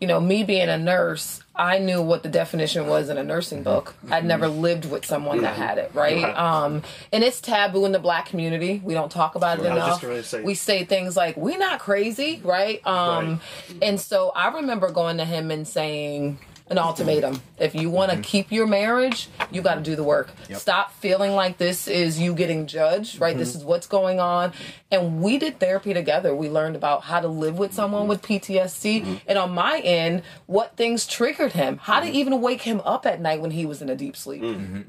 You 0.00 0.06
know, 0.06 0.20
me 0.20 0.44
being 0.44 0.68
a 0.68 0.78
nurse, 0.78 1.42
I 1.56 1.78
knew 1.78 2.02
what 2.02 2.24
the 2.24 2.28
definition 2.28 2.88
was 2.88 3.08
in 3.08 3.16
a 3.16 3.22
nursing 3.22 3.62
book. 3.62 3.94
I'd 4.10 4.24
never 4.24 4.48
lived 4.48 4.90
with 4.90 5.06
someone 5.06 5.42
that 5.42 5.56
had 5.56 5.78
it, 5.78 5.92
right? 5.94 6.22
Right. 6.22 6.36
Um, 6.36 6.82
and 7.12 7.22
it's 7.22 7.40
taboo 7.40 7.84
in 7.84 7.92
the 7.92 8.00
black 8.00 8.26
community. 8.26 8.80
We 8.82 8.94
don't 8.94 9.10
talk 9.10 9.36
about 9.36 9.60
it 9.60 9.64
enough. 9.64 10.00
say. 10.24 10.42
We 10.42 10.54
say 10.54 10.84
things 10.84 11.16
like, 11.16 11.36
"We're 11.36 11.58
not 11.58 11.78
crazy," 11.78 12.40
right? 12.42 12.84
Um, 12.86 13.40
and 13.80 14.00
so 14.00 14.32
I 14.34 14.48
remember 14.54 14.90
going 14.90 15.18
to 15.18 15.24
him 15.24 15.52
and 15.52 15.66
saying 15.66 16.38
an 16.68 16.78
ultimatum. 16.78 17.42
If 17.58 17.74
you 17.74 17.90
want 17.90 18.10
to 18.10 18.16
mm-hmm. 18.16 18.22
keep 18.22 18.50
your 18.50 18.66
marriage, 18.66 19.28
you 19.50 19.60
got 19.60 19.74
to 19.74 19.82
do 19.82 19.96
the 19.96 20.02
work. 20.02 20.30
Stop 20.54 20.94
feeling 20.94 21.32
like 21.32 21.58
this 21.58 21.86
is 21.86 22.18
you 22.18 22.34
getting 22.34 22.66
judged, 22.66 23.20
right? 23.20 23.36
This 23.36 23.50
mm-hmm. 23.50 23.58
is 23.58 23.64
what's 23.64 23.86
going 23.86 24.18
on. 24.18 24.54
And 24.90 25.20
we 25.20 25.38
did 25.38 25.60
therapy 25.60 25.92
together. 25.92 26.34
We 26.34 26.48
learned 26.48 26.74
about 26.74 27.02
how 27.02 27.20
to 27.20 27.28
live 27.28 27.58
with 27.58 27.74
someone 27.74 28.02
mm-hmm. 28.02 28.08
with 28.08 28.22
PTSD. 28.22 29.20
And 29.26 29.38
on 29.38 29.50
my 29.52 29.78
end, 29.80 30.22
what 30.46 30.74
things 30.76 31.06
triggered 31.06 31.52
him, 31.52 31.76
how 31.78 32.00
to 32.00 32.06
even 32.06 32.40
wake 32.40 32.62
him 32.62 32.80
up 32.84 33.04
at 33.04 33.20
night 33.20 33.40
when 33.42 33.50
he 33.50 33.66
was 33.66 33.82
in 33.82 33.90
a 33.90 33.96
deep 33.96 34.16
sleep, 34.16 34.42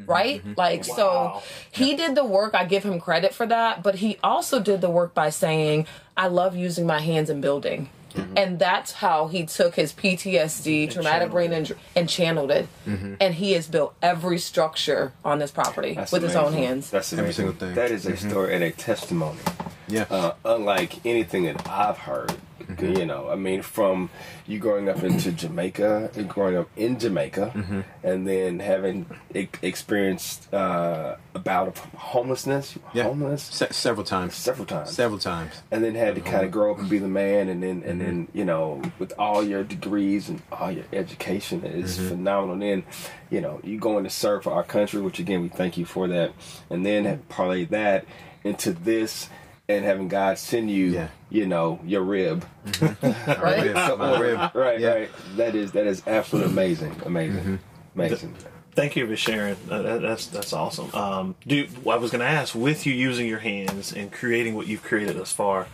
right? 0.05 0.41
Like, 0.57 0.87
Wow. 0.87 0.95
so 0.95 1.43
he 1.71 1.95
did 1.95 2.15
the 2.15 2.23
work. 2.23 2.55
I 2.55 2.63
give 2.63 2.83
him 2.83 3.01
credit 3.01 3.33
for 3.33 3.45
that. 3.47 3.83
But 3.83 3.95
he 3.95 4.17
also 4.23 4.61
did 4.61 4.79
the 4.79 4.89
work 4.89 5.13
by 5.13 5.29
saying, 5.29 5.87
I 6.15 6.27
love 6.27 6.55
using 6.55 6.85
my 6.87 6.99
hands 6.99 7.29
and 7.29 7.41
building. 7.41 7.89
Mm-hmm. 8.15 8.37
And 8.37 8.59
that's 8.59 8.93
how 8.93 9.27
he 9.27 9.45
took 9.45 9.75
his 9.75 9.93
PTSD, 9.93 10.91
traumatic 10.91 11.31
brain 11.31 11.51
injury, 11.51 11.77
and 11.95 12.07
channeled 12.07 12.51
it. 12.51 12.67
Mm-hmm. 12.85 13.15
And 13.19 13.35
he 13.35 13.53
has 13.53 13.67
built 13.67 13.95
every 14.01 14.39
structure 14.39 15.13
on 15.23 15.39
this 15.39 15.51
property 15.51 15.93
That's 15.93 16.11
with 16.11 16.23
his 16.23 16.35
own 16.35 16.53
hands. 16.53 16.89
That's 16.89 17.11
Every 17.13 17.33
single 17.33 17.55
thing. 17.55 17.75
That 17.75 17.91
is 17.91 18.05
a 18.05 18.13
mm-hmm. 18.13 18.29
story 18.29 18.55
and 18.55 18.63
a 18.63 18.71
testimony. 18.71 19.39
Yeah. 19.87 20.05
Uh, 20.09 20.33
unlike 20.43 21.05
anything 21.05 21.43
that 21.43 21.67
I've 21.67 21.97
heard. 21.97 22.35
Mm-hmm. 22.67 22.93
You 22.97 23.05
know, 23.05 23.29
I 23.29 23.35
mean, 23.35 23.61
from 23.61 24.09
you 24.47 24.59
growing 24.59 24.89
up 24.89 25.03
into 25.03 25.31
Jamaica, 25.31 26.11
and 26.15 26.29
growing 26.29 26.55
up 26.57 26.69
in 26.75 26.99
Jamaica, 26.99 27.51
Mm-hmm. 27.55 27.81
and 28.03 28.27
then 28.27 28.59
having 28.59 29.05
e- 29.33 29.47
experienced 29.61 30.53
uh, 30.53 31.15
a 31.33 31.39
bout 31.39 31.67
of 31.67 31.77
homelessness, 31.95 32.77
Yeah. 32.93 33.03
homeless 33.03 33.43
Se- 33.43 33.67
several 33.71 34.05
times. 34.05 34.35
several 34.35 34.65
times, 34.65 34.91
Several 34.91 35.19
times. 35.19 35.61
and 35.71 35.83
then 35.83 35.95
had 35.95 36.15
to 36.15 36.21
kind 36.21 36.45
of 36.45 36.51
grow 36.51 36.71
up 36.73 36.79
and 36.79 36.89
be 36.89 36.97
the 36.99 37.07
man, 37.07 37.49
and 37.49 37.61
then 37.61 37.83
and 37.85 38.01
then 38.01 38.27
you 38.33 38.45
know 38.45 38.81
with 38.99 39.13
all 39.19 39.43
your 39.43 39.63
degrees 39.63 40.29
and 40.29 40.41
all 40.51 40.71
your 40.71 40.85
education 40.93 41.63
is 41.63 41.97
phenomenal. 41.97 42.53
And 42.53 42.61
then 42.61 42.83
you 43.29 43.41
know 43.41 43.59
you 43.63 43.79
going 43.79 44.03
to 44.05 44.09
serve 44.09 44.43
for 44.43 44.51
our 44.53 44.63
country, 44.63 45.01
which 45.01 45.19
again 45.19 45.41
we 45.41 45.49
thank 45.49 45.77
you 45.77 45.85
for 45.85 46.07
that, 46.07 46.31
and 46.69 46.85
then 46.85 47.05
have 47.05 47.27
parlay 47.29 47.65
that 47.65 48.05
into 48.43 48.71
this. 48.71 49.29
And 49.67 49.83
having 49.83 50.07
God 50.09 50.37
send 50.37 50.69
you, 50.69 50.85
Yeah. 50.91 51.07
you 51.31 51.47
know, 51.47 51.79
your 51.83 52.03
rib, 52.03 52.45
Right? 52.81 53.63
Rib, 53.63 53.97
my 53.97 54.19
rib. 54.19 54.51
right? 54.55 54.79
Yeah. 54.79 54.89
Right. 54.93 55.11
That 55.37 55.55
is 55.55 55.71
that 55.71 55.87
is 55.87 56.03
absolutely 56.05 56.51
amazing, 56.51 56.95
amazing, 57.05 57.59
amazing. 57.95 58.35
Thank 58.73 58.95
you 58.95 59.07
for 59.07 59.15
sharing. 59.15 59.55
Uh, 59.71 59.81
that, 59.81 60.01
that's 60.01 60.27
that's 60.27 60.53
awesome. 60.53 60.93
Um, 60.93 61.35
do 61.47 61.67
I 61.89 61.95
was 61.95 62.11
going 62.11 62.19
to 62.19 62.27
ask, 62.27 62.53
with 62.53 62.85
you 62.85 62.93
using 62.93 63.25
your 63.25 63.39
hands 63.39 63.91
and 63.93 64.11
creating 64.11 64.53
what 64.53 64.67
you've 64.67 64.83
created 64.83 65.17
thus 65.17 65.31
far, 65.31 65.67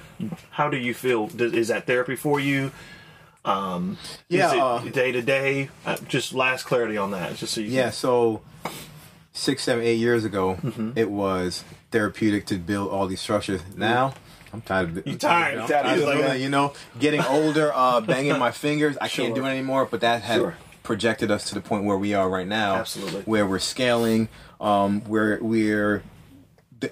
how 0.51 0.69
do 0.69 0.77
you 0.77 0.93
feel? 0.93 1.27
Does, 1.27 1.51
is 1.53 1.67
that 1.69 1.85
therapy 1.87 2.15
for 2.15 2.39
you? 2.39 2.71
Um, 3.43 3.97
Yeah, 4.29 4.77
is 4.81 4.85
it 4.87 4.93
day 4.93 5.11
to 5.11 5.21
day? 5.21 5.69
Uh, 5.85 5.97
Just 6.07 6.33
last 6.33 6.63
clarity 6.65 6.95
on 6.95 7.11
that, 7.11 7.35
just 7.37 7.55
so 7.55 7.59
you. 7.61 7.67
Yeah, 7.69 7.89
so 7.89 8.41
six, 9.33 9.63
seven, 9.63 9.83
eight 9.83 9.95
years 9.97 10.23
ago, 10.23 10.57
Mm-hmm. 10.61 10.91
it 10.95 11.09
was 11.09 11.63
therapeutic 11.91 12.45
to 12.47 12.55
build 12.57 12.89
all 12.89 13.07
these 13.07 13.21
structures. 13.21 13.61
Now, 13.75 14.13
I'm 14.53 14.61
tired 14.61 14.89
of 14.89 14.97
it. 14.99 15.07
You 15.07 15.17
tired? 15.17 15.59
I'm 15.59 15.67
tired 15.67 15.85
of 15.85 15.97
You're 15.99 16.25
like- 16.27 16.35
it, 16.37 16.41
you 16.41 16.49
know, 16.49 16.73
getting 16.99 17.21
older, 17.25 17.71
uh, 17.73 18.01
banging 18.13 18.37
my 18.39 18.51
fingers. 18.51 18.97
I 18.99 19.07
can't 19.07 19.35
do 19.35 19.45
it 19.45 19.49
anymore, 19.49 19.87
but 19.89 20.01
that 20.01 20.21
had 20.23 20.37
Sure. 20.37 20.55
projected 20.83 21.31
us 21.31 21.45
to 21.49 21.53
the 21.55 21.61
point 21.61 21.83
where 21.85 21.97
we 21.97 22.13
are 22.13 22.29
right 22.29 22.47
now. 22.47 22.75
Absolutely. 22.75 23.21
Where 23.21 23.45
we're 23.45 23.59
scaling, 23.59 24.29
um, 24.59 25.01
where 25.01 25.37
we're 25.41 25.97
the- 25.99 26.03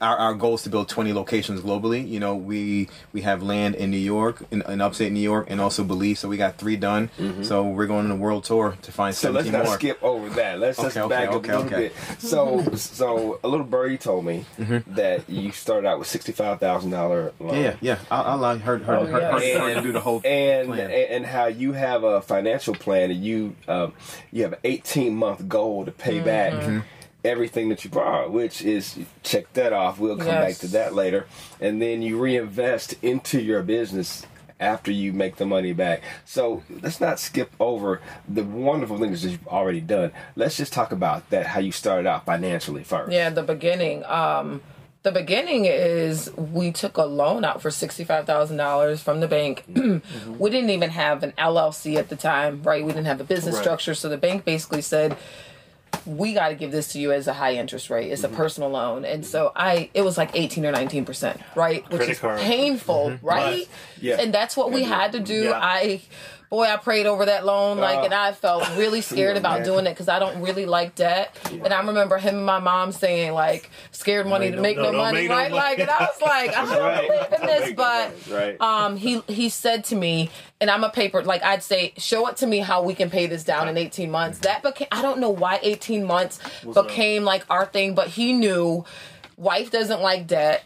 our, 0.01 0.17
our 0.17 0.34
goal 0.34 0.55
is 0.55 0.63
to 0.63 0.69
build 0.69 0.88
20 0.89 1.13
locations 1.13 1.62
globally. 1.62 2.08
You 2.08 2.19
know, 2.19 2.36
we 2.36 2.89
we 3.13 3.22
have 3.22 3.41
land 3.43 3.75
in 3.75 3.89
New 3.91 3.98
York, 3.98 4.43
in, 4.51 4.62
in 4.67 4.81
upstate 4.81 5.12
New 5.12 5.19
York, 5.19 5.48
and 5.50 5.60
also 5.60 5.84
Belize. 5.84 6.19
So 6.19 6.29
we 6.29 6.38
got 6.38 6.58
three 6.58 6.75
done. 6.75 7.10
So 7.41 7.63
we're 7.67 7.88
going 7.88 8.05
on 8.05 8.12
a 8.12 8.15
world 8.15 8.43
tour 8.43 8.77
to 8.81 8.91
find 8.91 9.15
So 9.15 9.31
let's 9.31 9.50
not 9.50 9.67
skip 9.67 10.01
over 10.03 10.29
that. 10.31 10.60
Let's 10.60 10.77
just 10.81 10.96
Okay, 10.98 11.01
okay, 11.01 11.10
back 11.10 11.29
up 11.29 11.36
okay, 11.36 11.51
a 11.51 11.60
little 11.60 11.74
okay. 11.77 11.88
bit. 11.89 12.22
So, 12.22 12.63
so 12.75 13.39
a 13.43 13.48
little 13.48 13.65
birdie 13.65 13.98
told 13.98 14.25
me 14.25 14.46
that 14.88 15.29
you 15.29 15.51
started 15.51 15.88
out 15.88 16.00
with 16.00 16.08
sixty-five 16.08 16.60
thousand 16.60 16.91
dollar 16.91 17.34
loan. 17.39 17.55
Yeah, 17.62 17.75
yeah. 17.81 18.00
I, 18.12 18.34
I 18.36 18.58
heard 18.58 18.81
heard, 18.84 19.00
Oh, 19.00 19.05
heard, 19.05 19.24
heard, 19.24 19.41
heard 19.60 19.74
to 19.75 19.81
do 19.81 19.91
the 19.91 20.00
whole 20.00 20.22
and 20.25 20.67
plan. 20.69 20.91
and 20.91 21.25
how 21.25 21.48
you 21.48 21.74
have 21.74 22.03
a 22.03 22.22
financial 22.22 22.74
plan 22.75 23.12
and 23.12 23.24
you 23.24 23.55
um, 23.67 23.93
you 24.31 24.43
have 24.43 24.53
an 24.53 24.60
18 24.63 25.15
month 25.15 25.48
goal 25.48 25.86
to 25.86 25.91
pay 25.91 26.19
back 26.19 26.53
Mm-hmm. 26.53 26.79
Everything 27.24 27.70
that 27.70 27.84
you 27.84 27.90
borrow 27.90 28.30
which 28.30 28.62
is 28.62 28.98
check 29.24 29.52
that 29.54 29.74
off 29.74 30.00
we'll 30.00 30.16
come 30.18 30.28
Yes. 30.28 30.54
back 30.54 30.56
to 30.62 30.68
that 30.70 30.94
later 30.96 31.26
and 31.60 31.82
then 31.82 32.02
you 32.02 32.18
reinvest 32.18 32.96
into 33.02 33.42
your 33.42 33.62
business 33.62 34.26
after 34.60 34.92
you 34.92 35.12
make 35.14 35.36
the 35.38 35.46
money 35.46 35.74
back 35.74 36.02
so 36.26 36.64
let's 36.82 37.02
not 37.02 37.20
skip 37.20 37.52
over 37.60 38.02
the 38.28 38.44
wonderful 38.44 38.98
things 38.98 39.22
that 39.22 39.30
you've 39.32 39.48
already 39.48 39.82
done 39.82 40.12
let's 40.38 40.56
just 40.58 40.72
talk 40.72 40.92
about 40.94 41.30
that 41.30 41.46
how 41.48 41.60
you 41.60 41.72
started 41.74 42.08
out 42.08 42.26
financially 42.26 42.84
first 42.84 43.12
Yeah, 43.12 43.30
the 43.30 43.44
beginning. 43.44 44.04
Um, 44.06 44.62
the 45.04 45.12
beginning 45.14 45.64
is 45.66 46.30
we 46.36 46.74
took 46.74 46.98
a 46.98 47.04
loan 47.06 47.46
out 47.46 47.62
for 47.62 47.72
sixty 47.72 48.04
five 48.04 48.26
thousand 48.26 48.58
dollars 48.58 49.02
from 49.02 49.22
the 49.22 49.30
bank. 49.30 49.64
we 50.38 50.50
didn't 50.50 50.72
even 50.72 50.90
have 50.90 51.24
an 51.24 51.32
LLC 51.38 51.96
at 51.96 52.10
the 52.10 52.18
time, 52.18 52.62
right? 52.64 52.84
We 52.84 52.92
didn't 52.92 53.06
have 53.08 53.22
a 53.22 53.24
business 53.24 53.56
Right. 53.56 53.62
structure, 53.64 53.94
so 53.96 54.10
the 54.10 54.18
bank 54.18 54.44
basically 54.44 54.82
said, 54.82 55.16
"We 56.06 56.34
got 56.34 56.50
to 56.50 56.56
give 56.56 56.72
this 56.72 56.89
to 56.94 57.00
you 57.00 57.12
as 57.12 57.27
a 57.27 57.34
high 57.34 57.56
interest 57.56 57.89
rate. 57.89 58.12
It's 58.12 58.24
a 58.24 58.27
mm-hmm. 58.27 58.38
personal 58.38 58.70
loan." 58.70 59.06
And 59.06 59.24
mm-hmm. 59.24 59.29
so 59.32 59.51
I, 59.56 59.89
it 59.94 60.03
was 60.03 60.18
like 60.18 60.32
eighteen 60.34 60.65
or 60.65 60.72
nineteen 60.72 61.06
percent, 61.06 61.39
right? 61.56 61.84
Which 61.89 61.98
Credit 61.98 62.12
is 62.12 62.20
card. 62.20 62.39
painful, 62.39 63.12
mm-hmm. 63.12 63.25
right? 63.25 63.68
Yeah. 64.01 64.18
And 64.20 64.34
that's 64.34 64.58
what 64.58 64.72
we 64.72 64.84
had 64.84 65.12
to 65.13 65.20
do. 65.20 65.44
Yeah. 65.44 65.60
I. 65.62 66.01
Boy, 66.50 66.63
I 66.63 66.77
prayed 66.77 67.06
over 67.06 67.25
that 67.25 67.46
loan, 67.46 67.77
like, 67.77 68.00
Oh. 68.00 68.03
and 68.06 68.13
I 68.13 68.32
felt 68.32 68.68
really 68.75 69.01
scared 69.12 69.38
about 69.38 69.60
man. 69.60 69.65
doing 69.68 69.86
it 69.86 69.91
because 69.91 70.10
I 70.10 70.18
don't 70.18 70.41
really 70.41 70.65
like 70.65 70.96
debt. 70.96 71.36
And 71.51 71.72
I 71.72 71.79
remember 71.86 72.18
him 72.18 72.38
and 72.38 72.46
my 72.46 72.58
mom 72.58 72.91
saying, 72.91 73.34
like, 73.34 73.70
scared 73.91 74.25
money 74.25 74.50
to 74.50 74.58
make 74.60 74.75
no, 74.75 74.84
no, 74.86 74.91
don't 74.94 74.98
money, 75.01 75.18
make 75.22 75.29
no 75.29 75.36
right? 75.36 75.51
money. 75.51 75.62
Like, 75.63 75.79
and 75.79 75.89
I 75.91 76.00
was 76.06 76.22
like, 76.22 76.58
I 76.58 76.65
don't 76.75 76.79
Right. 76.84 77.08
believe 77.08 77.41
in 77.41 77.48
this, 77.48 77.62
Make 77.68 77.77
no 77.77 77.84
but 77.84 78.13
right. 78.32 78.62
um, 78.62 78.98
he 78.98 79.22
he 79.27 79.50
said 79.50 79.84
to 79.86 79.96
me, 79.96 80.32
and 80.60 80.72
I'm 80.72 80.84
a 80.84 80.89
paper 80.89 81.22
like 81.24 81.44
I'd 81.44 81.62
say, 81.62 81.94
show 81.98 82.25
it 82.27 82.38
to 82.38 82.48
me 82.48 82.58
how 82.60 82.82
we 82.82 82.96
can 82.96 83.12
pay 83.12 83.27
this 83.27 83.44
down 83.44 83.68
in 83.70 83.77
18 83.77 84.10
months. 84.10 84.39
That 84.39 84.63
became 84.63 84.88
I 84.91 85.03
don't 85.03 85.20
know 85.20 85.29
why 85.29 85.60
18 85.62 86.03
months 86.03 86.39
became 86.74 87.25
like 87.25 87.46
our 87.51 87.68
thing, 87.68 87.94
but 87.94 88.08
he 88.08 88.34
knew 88.34 88.86
wife 89.38 89.70
doesn't 89.70 90.01
like 90.01 90.25
debt. 90.25 90.63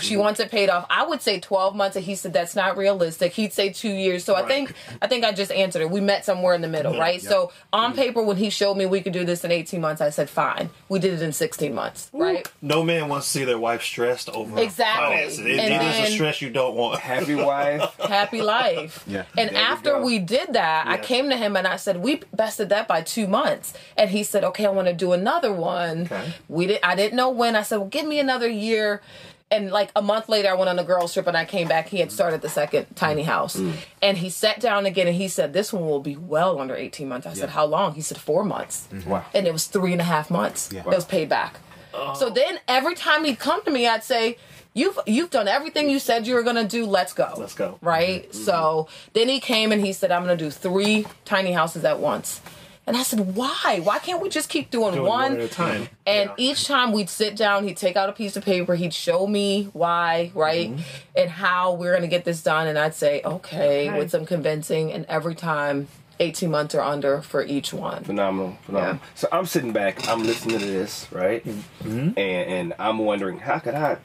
She 0.00 0.14
Mm-hmm. 0.14 0.22
wants 0.22 0.40
it 0.40 0.50
paid 0.50 0.68
off. 0.70 0.86
I 0.90 1.04
would 1.06 1.22
say 1.22 1.40
12 1.40 1.74
months, 1.76 1.96
and 1.96 2.04
he 2.04 2.14
said 2.14 2.32
that's 2.32 2.54
not 2.56 2.76
realistic. 2.76 3.32
He'd 3.32 3.52
say 3.52 3.70
two 3.72 3.90
years. 3.92 4.24
So 4.24 4.34
I 4.34 4.46
think 4.46 4.72
I 5.00 5.06
think 5.06 5.24
I 5.24 5.32
just 5.32 5.52
answered 5.52 5.82
it. 5.82 5.90
We 5.90 6.00
met 6.00 6.24
somewhere 6.24 6.54
in 6.54 6.60
the 6.60 6.68
middle, 6.68 6.98
right? 6.98 7.20
So 7.22 7.52
on 7.72 7.94
paper, 7.94 8.22
when 8.22 8.36
he 8.36 8.50
showed 8.50 8.76
me 8.76 8.86
we 8.86 9.00
could 9.00 9.12
do 9.12 9.24
this 9.24 9.44
in 9.44 9.50
18 9.52 9.80
months, 9.80 10.00
I 10.00 10.10
said 10.10 10.28
fine. 10.30 10.70
We 10.88 10.98
did 10.98 11.14
it 11.14 11.22
in 11.22 11.32
16 11.32 11.74
months, 11.74 12.10
right? 12.12 12.50
No 12.62 12.82
man 12.82 13.08
wants 13.08 13.26
to 13.32 13.38
see 13.38 13.44
their 13.44 13.58
wife 13.58 13.82
stressed 13.82 14.28
over 14.30 14.58
Exactly. 14.60 15.16
finances. 15.16 15.38
It, 15.40 15.58
And 15.58 15.72
it 15.74 15.82
is 15.82 15.94
then- 15.96 16.04
a 16.06 16.10
stress 16.10 16.42
you 16.42 16.50
don't 16.50 16.74
want. 16.76 17.00
happy 17.00 17.34
wife 17.34 17.82
happy 18.00 18.42
life. 18.42 19.04
Yeah. 19.06 19.24
And 19.38 19.50
There 19.50 19.62
after 19.62 19.90
go. 19.92 20.04
we 20.04 20.18
did 20.18 20.52
that, 20.54 20.86
I 20.86 20.96
came 20.98 21.30
to 21.30 21.36
him 21.36 21.56
and 21.56 21.66
I 21.66 21.76
said, 21.76 21.98
"We 21.98 22.22
bested 22.34 22.68
that 22.70 22.88
by 22.88 23.02
two 23.02 23.26
months." 23.26 23.72
And 23.96 24.10
he 24.10 24.22
said, 24.22 24.44
"Okay, 24.44 24.66
I 24.66 24.70
want 24.70 24.88
to 24.88 24.94
do 24.94 25.12
another 25.12 25.52
one." 25.52 26.02
Okay. 26.02 26.32
We 26.48 26.66
did. 26.66 26.80
I 26.82 26.94
didn't 26.96 27.16
know 27.16 27.30
when. 27.30 27.56
I 27.56 27.62
said, 27.62 27.76
"Well, 27.78 27.88
give 27.88 28.06
me 28.06 28.18
another 28.18 28.48
year." 28.48 29.00
And 29.52 29.70
like 29.72 29.90
a 29.96 30.02
month 30.02 30.28
later, 30.28 30.48
I 30.48 30.54
went 30.54 30.68
on 30.68 30.78
a 30.78 30.84
girls 30.84 31.12
trip 31.12 31.26
and 31.26 31.36
I 31.36 31.44
came 31.44 31.66
back. 31.66 31.88
He 31.88 31.98
had 31.98 32.12
started 32.12 32.40
the 32.40 32.48
second 32.48 32.86
tiny 32.94 33.22
house, 33.24 33.56
Mm. 33.56 33.72
and 34.00 34.16
he 34.18 34.30
sat 34.30 34.60
down 34.60 34.86
again 34.86 35.08
and 35.08 35.16
he 35.16 35.26
said, 35.28 35.52
"This 35.52 35.72
one 35.72 35.86
will 35.88 36.00
be 36.00 36.14
well 36.16 36.60
under 36.60 36.76
eighteen 36.76 37.08
months." 37.08 37.26
I 37.26 37.34
said, 37.34 37.50
"How 37.50 37.64
long?" 37.66 37.94
He 37.94 38.00
said, 38.00 38.16
four 38.18 38.44
months." 38.44 38.86
wow 39.06 39.24
and 39.34 39.46
it 39.48 39.52
was 39.52 39.66
three 39.66 39.92
and 39.92 40.00
a 40.00 40.04
half 40.04 40.30
months. 40.30 40.70
Yeah. 40.72 40.80
It 40.80 40.86
was 40.86 41.04
paid 41.04 41.28
back. 41.28 41.58
So 42.14 42.30
then 42.30 42.60
every 42.68 42.94
time 42.94 43.24
he'd 43.24 43.40
come 43.40 43.62
to 43.64 43.70
me, 43.72 43.88
I'd 43.88 44.04
say, 44.04 44.36
"You've 44.72 44.98
you've 45.06 45.30
done 45.30 45.48
everything 45.48 45.90
you 45.90 45.98
said 45.98 46.28
you 46.28 46.34
were 46.36 46.44
gonna 46.44 46.62
do. 46.78 46.86
Let's 46.86 47.12
go. 47.12 47.34
Let's 47.36 47.54
go. 47.54 47.78
Right. 47.82 48.32
So 48.32 48.86
then 49.14 49.28
he 49.28 49.40
came 49.40 49.72
and 49.72 49.84
he 49.84 49.92
said, 49.92 50.12
"I'm 50.12 50.22
gonna 50.22 50.36
do 50.36 50.50
three 50.52 51.06
tiny 51.24 51.50
houses 51.52 51.84
at 51.84 51.98
once." 51.98 52.40
And 52.90 52.96
I 52.98 53.04
said, 53.04 53.36
"Why? 53.36 53.80
Why 53.82 53.98
can't 54.00 54.20
we 54.20 54.28
just 54.28 54.48
keep 54.48 54.70
doing, 54.70 54.94
Doing 54.94 55.06
one?" 55.06 55.32
one 55.32 55.40
at 55.40 55.44
a 55.44 55.48
time. 55.48 55.88
And 56.06 56.30
Yeah. 56.30 56.34
each 56.50 56.66
time 56.66 56.90
we'd 56.92 57.08
sit 57.08 57.36
down, 57.36 57.62
he'd 57.66 57.76
take 57.76 57.96
out 57.96 58.08
a 58.08 58.12
piece 58.12 58.36
of 58.36 58.44
paper, 58.44 58.74
he'd 58.74 58.92
show 58.92 59.26
me 59.28 59.70
why, 59.72 60.32
right, 60.34 60.70
Mm-hmm. 60.72 60.82
and 61.16 61.30
how 61.30 61.72
we're 61.74 61.94
gonna 61.94 62.08
get 62.08 62.24
this 62.24 62.42
done. 62.42 62.66
And 62.66 62.76
I'd 62.78 62.94
say, 62.94 63.22
"Okay," 63.24 63.88
Okay. 63.88 63.98
with 63.98 64.10
some 64.10 64.26
convincing. 64.26 64.92
And 64.92 65.06
every 65.08 65.34
time, 65.36 65.86
18 66.18 66.50
months 66.50 66.74
or 66.74 66.82
under 66.82 67.22
for 67.22 67.42
each 67.44 67.72
one. 67.72 68.02
phenomenal, 68.04 68.58
phenomenal. 68.66 68.96
Yeah. 68.96 69.08
So 69.14 69.28
I'm 69.32 69.46
sitting 69.46 69.72
back, 69.72 70.06
I'm 70.08 70.22
listening 70.24 70.58
to 70.58 70.66
this, 70.66 71.06
right, 71.12 71.42
and 71.46 72.18
and 72.18 72.74
I'm 72.78 72.98
wondering 72.98 73.38
how 73.38 73.58
could 73.60 73.74
I 73.74 73.96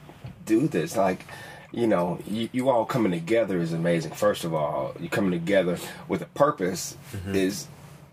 do 0.46 0.66
this? 0.68 0.96
Like, 0.96 1.26
you 1.72 1.86
know, 1.86 2.18
you, 2.26 2.48
you 2.52 2.70
all 2.70 2.86
coming 2.86 3.12
together 3.12 3.58
is 3.58 3.72
amazing. 3.74 4.12
First 4.12 4.44
of 4.44 4.54
all, 4.54 4.94
you're 5.00 5.10
coming 5.10 5.32
together 5.32 5.76
with 6.08 6.22
a 6.22 6.26
purpose 6.26 6.96
is 7.34 7.66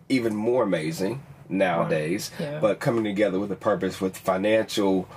even 0.10 0.36
more 0.36 0.64
amazing 0.64 1.22
nowadays. 1.50 2.32
Yeah. 2.40 2.60
But 2.60 2.80
coming 2.80 3.04
together 3.04 3.40
with 3.40 3.52
a 3.52 3.56
purpose 3.56 4.02
with 4.02 4.18
financial 4.18 5.08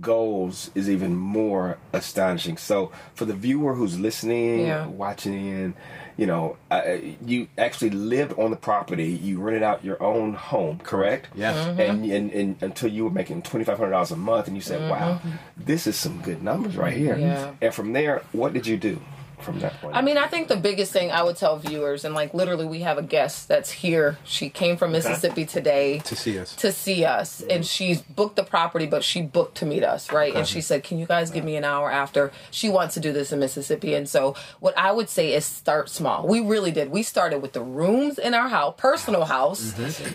goals 0.00 0.70
is 0.74 0.90
even 0.90 1.14
more 1.14 1.78
astonishing. 1.92 2.56
So 2.56 2.90
for 3.14 3.24
the 3.24 3.34
viewer 3.34 3.74
who's 3.74 3.98
listening, 3.98 4.66
Yeah. 4.66 4.86
watching 4.86 5.34
in, 5.34 5.74
you 6.16 6.26
know, 6.26 6.56
uh, 6.72 6.96
you 7.24 7.46
actually 7.56 7.90
lived 7.90 8.36
on 8.38 8.50
the 8.50 8.56
property. 8.56 9.10
You 9.10 9.38
rented 9.38 9.62
out 9.62 9.84
your 9.84 10.02
own 10.02 10.34
home, 10.34 10.80
correct? 10.82 11.28
Yeah. 11.36 11.52
Mm-hmm. 11.54 11.80
And, 11.80 12.04
and, 12.10 12.30
and 12.32 12.56
until 12.62 12.90
you 12.90 13.04
were 13.04 13.10
making 13.10 13.42
twenty 13.42 13.64
five 13.64 13.78
hundred 13.78 13.90
dollars 13.92 14.10
a 14.10 14.16
month, 14.16 14.48
and 14.48 14.56
you 14.56 14.62
said, 14.62 14.90
"Wow, 14.90 15.20
this 15.56 15.86
is 15.86 15.94
some 15.96 16.20
good 16.22 16.42
numbers 16.42 16.76
right 16.76 16.96
here." 16.96 17.14
Mm-hmm. 17.14 17.22
Yeah. 17.22 17.50
And 17.60 17.74
from 17.74 17.92
there, 17.92 18.22
what 18.32 18.54
did 18.54 18.66
you 18.66 18.76
do 18.76 19.00
from 19.40 19.58
that 19.60 19.80
point? 19.80 19.96
I 19.96 20.02
mean, 20.02 20.16
I 20.18 20.26
think 20.26 20.48
the 20.48 20.56
biggest 20.56 20.92
thing 20.92 21.10
I 21.10 21.22
would 21.22 21.36
tell 21.36 21.58
viewers, 21.58 22.04
and 22.04 22.14
like 22.14 22.34
literally, 22.34 22.66
we 22.66 22.80
have 22.80 22.98
a 22.98 23.02
guest 23.02 23.48
that's 23.48 23.70
here. 23.70 24.18
She 24.24 24.48
came 24.50 24.76
from 24.76 24.92
Mississippi 24.92 25.44
today 25.46 25.98
To 26.00 26.16
see 26.16 26.38
us. 26.38 26.54
to 26.56 26.72
see 26.72 27.04
us, 27.04 27.42
and 27.42 27.64
she's 27.66 28.00
booked 28.02 28.36
the 28.36 28.44
property, 28.44 28.86
but 28.86 29.04
she 29.04 29.22
booked 29.22 29.56
to 29.58 29.66
meet 29.66 29.82
us, 29.84 30.10
right? 30.12 30.34
And 30.34 30.46
she 30.46 30.60
said, 30.60 30.82
"Can 30.82 30.98
you 30.98 31.06
guys 31.06 31.30
give 31.30 31.44
me 31.44 31.56
an 31.56 31.64
hour 31.64 31.90
after?" 31.90 32.32
She 32.50 32.68
wants 32.68 32.94
to 32.94 33.00
do 33.00 33.12
this 33.12 33.32
in 33.32 33.38
Mississippi, 33.38 33.94
and 33.94 34.08
so 34.08 34.34
what 34.60 34.76
I 34.78 34.92
would 34.92 35.08
say 35.08 35.34
is 35.34 35.44
start 35.44 35.88
small. 35.88 36.26
We 36.26 36.40
really 36.40 36.70
did. 36.72 36.90
We 36.90 37.02
started 37.02 37.40
with 37.42 37.52
the 37.52 37.62
rooms 37.62 38.18
in 38.18 38.34
our 38.34 38.48
house, 38.48 38.74
personal 38.78 39.24
house, 39.24 39.72